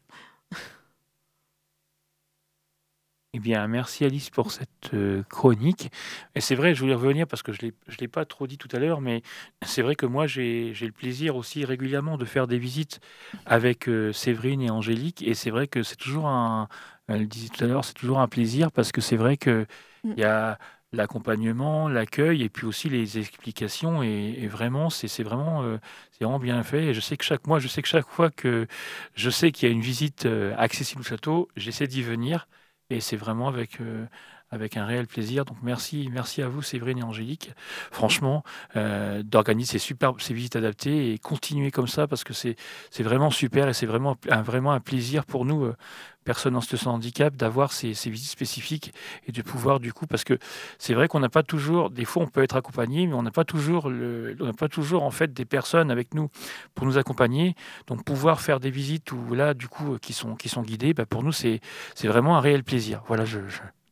[3.35, 5.93] Eh bien, merci Alice pour cette euh, chronique.
[6.35, 7.71] Et c'est vrai, je voulais revenir parce que je ne
[8.01, 9.21] l'ai pas trop dit tout à l'heure, mais
[9.61, 13.01] c'est vrai que moi, j'ai le plaisir aussi régulièrement de faire des visites
[13.45, 15.21] avec euh, Séverine et Angélique.
[15.23, 16.69] Et c'est vrai que c'est toujours un,
[17.07, 19.67] elle disait tout à l'heure, c'est toujours un plaisir parce que c'est vrai qu'il
[20.05, 20.15] mm.
[20.17, 20.59] y a
[20.95, 24.03] l'accompagnement, l'accueil et puis aussi les explications.
[24.03, 25.77] Et, vraiment, c'est vraiment, euh,
[26.13, 26.87] c'est vraiment bien fait.
[26.87, 28.67] Et je sais que chaque mois, je sais que chaque fois que
[29.15, 30.27] je sais qu'il y a une visite
[30.57, 32.49] accessible au château, j'essaie d'y venir.
[32.91, 34.07] Et c'est vraiment avec, euh,
[34.51, 35.45] avec un réel plaisir.
[35.45, 37.53] Donc merci, merci à vous, Séverine et Angélique.
[37.91, 38.45] Franchement,
[38.77, 42.57] euh, d'organiser ces, super, ces visites adaptées et continuer comme ça parce que c'est
[42.99, 45.77] vraiment super et c'est vraiment un, vraiment un plaisir pour nous, euh,
[46.25, 48.93] personnes en situation de handicap, d'avoir ces, ces, visites spécifiques
[49.27, 50.39] et de pouvoir du coup, parce que
[50.79, 53.31] c'est vrai qu'on n'a pas toujours, des fois on peut être accompagné, mais on n'a
[53.31, 56.29] pas toujours, on n'a pas toujours en fait des personnes avec nous
[56.75, 57.55] pour nous accompagner.
[57.87, 61.07] Donc pouvoir faire des visites où là du coup qui sont, qui sont guidées, bah,
[61.07, 61.61] pour nous c'est
[62.05, 63.03] vraiment un réel plaisir.
[63.07, 63.39] Voilà, je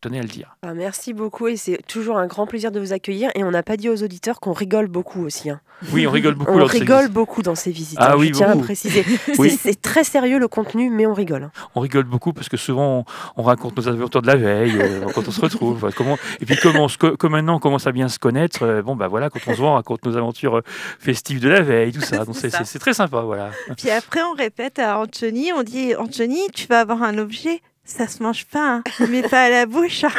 [0.01, 0.57] tenais à le dire.
[0.63, 3.31] Ah, merci beaucoup et c'est toujours un grand plaisir de vous accueillir.
[3.35, 5.51] Et on n'a pas dit aux auditeurs qu'on rigole beaucoup aussi.
[5.51, 5.61] Hein.
[5.93, 6.53] Oui, on rigole beaucoup.
[6.59, 7.99] on rigole beaucoup dans ces visites.
[8.01, 9.05] Ah, hein, oui, je tiens à préciser.
[9.59, 11.45] C'est très sérieux le contenu, mais on rigole.
[11.45, 11.53] Hein.
[11.75, 13.05] On rigole beaucoup parce que souvent
[13.37, 15.91] on, raconte nos aventures de la veille euh, quand on se retrouve.
[15.95, 19.09] comment, et puis comme, comme maintenant on commence à bien se connaître, euh, bon bah
[19.09, 20.63] voilà, quand on se voit, on raconte nos aventures euh,
[20.99, 22.25] festives de la veille, tout ça.
[22.25, 23.51] Donc c'est très sympa, voilà.
[23.77, 28.09] Puis après on répète à Anthony, on dit Anthony, tu vas avoir un objet ça
[28.09, 28.83] se mange pas, hein.
[29.09, 30.05] mais pas à la bouche.
[30.05, 30.11] Hein.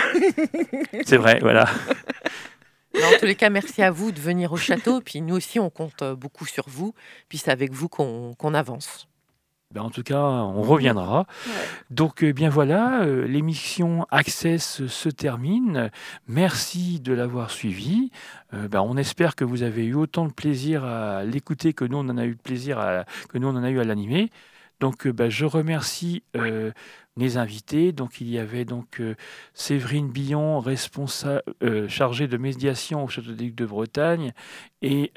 [1.05, 1.69] C'est vrai, voilà.
[2.95, 5.01] en tous les cas, merci à vous de venir au château.
[5.01, 6.93] Puis nous aussi, on compte euh, beaucoup sur vous.
[7.29, 9.07] Puis c'est avec vous qu'on avance.
[9.73, 11.27] Ben en tout cas, on reviendra.
[11.89, 15.91] Donc, eh bien voilà, euh, l'émission Access se termine.
[16.27, 18.11] Merci de l'avoir suivi.
[18.53, 21.97] Euh, ben, on espère que vous avez eu autant de plaisir à l'écouter que nous
[21.97, 24.31] on en a eu de plaisir à, que nous on en a eu à l'animer.
[24.79, 26.23] Donc bah, je remercie
[27.15, 27.91] mes invités.
[27.91, 29.01] Donc il y avait donc
[29.53, 31.43] Séverine Billon, responsable
[31.89, 34.33] chargée de médiation au Château des Ducs de Bretagne,
[34.81, 35.11] et,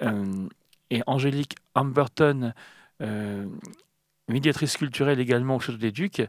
[0.90, 2.52] et Angélique Amberton,
[4.28, 6.22] médiatrice culturelle également au Château des Ducs.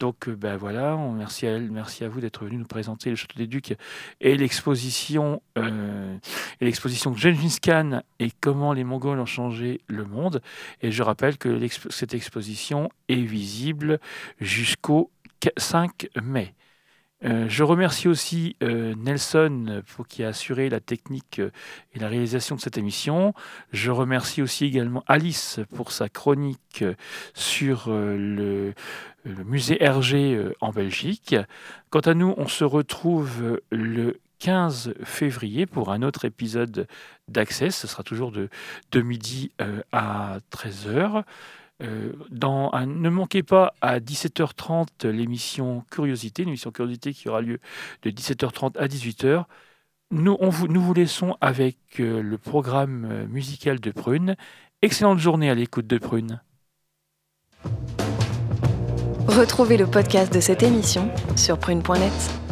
[0.00, 3.16] Donc euh, ben voilà, merci à elle, merci à vous d'être venu nous présenter le
[3.16, 3.76] Château des Ducs
[4.22, 6.16] et l'exposition euh,
[6.62, 7.14] l'exposition
[7.62, 10.40] Khan et comment les Mongols ont changé le monde.
[10.80, 14.00] Et je rappelle que cette exposition est visible
[14.40, 15.10] jusqu'au
[15.58, 16.54] 5 mai.
[17.24, 21.50] Euh, je remercie aussi euh, Nelson pour qui a assuré la technique euh,
[21.92, 23.34] et la réalisation de cette émission.
[23.72, 26.84] Je remercie aussi également Alice pour sa chronique
[27.34, 28.72] sur le,
[29.24, 31.36] musée Hergé en Belgique.
[31.90, 36.86] Quant à nous, on se retrouve le 15 février pour un autre épisode
[37.28, 37.76] d'Access.
[37.76, 38.48] Ce sera toujours de,
[38.92, 39.52] de midi
[39.92, 41.24] à 13h.
[41.82, 47.58] Euh, ne manquez pas à 17h30 l'émission Curiosité, l'émission Curiosité qui aura lieu
[48.02, 49.44] de 17h30 à 18h.
[50.10, 54.36] Nous, on vous, nous vous laissons avec euh, le programme euh, musical de Prune.
[54.82, 56.40] Excellente journée à l'écoute de Prune.
[59.28, 62.49] Retrouvez le podcast de cette émission sur prune.net.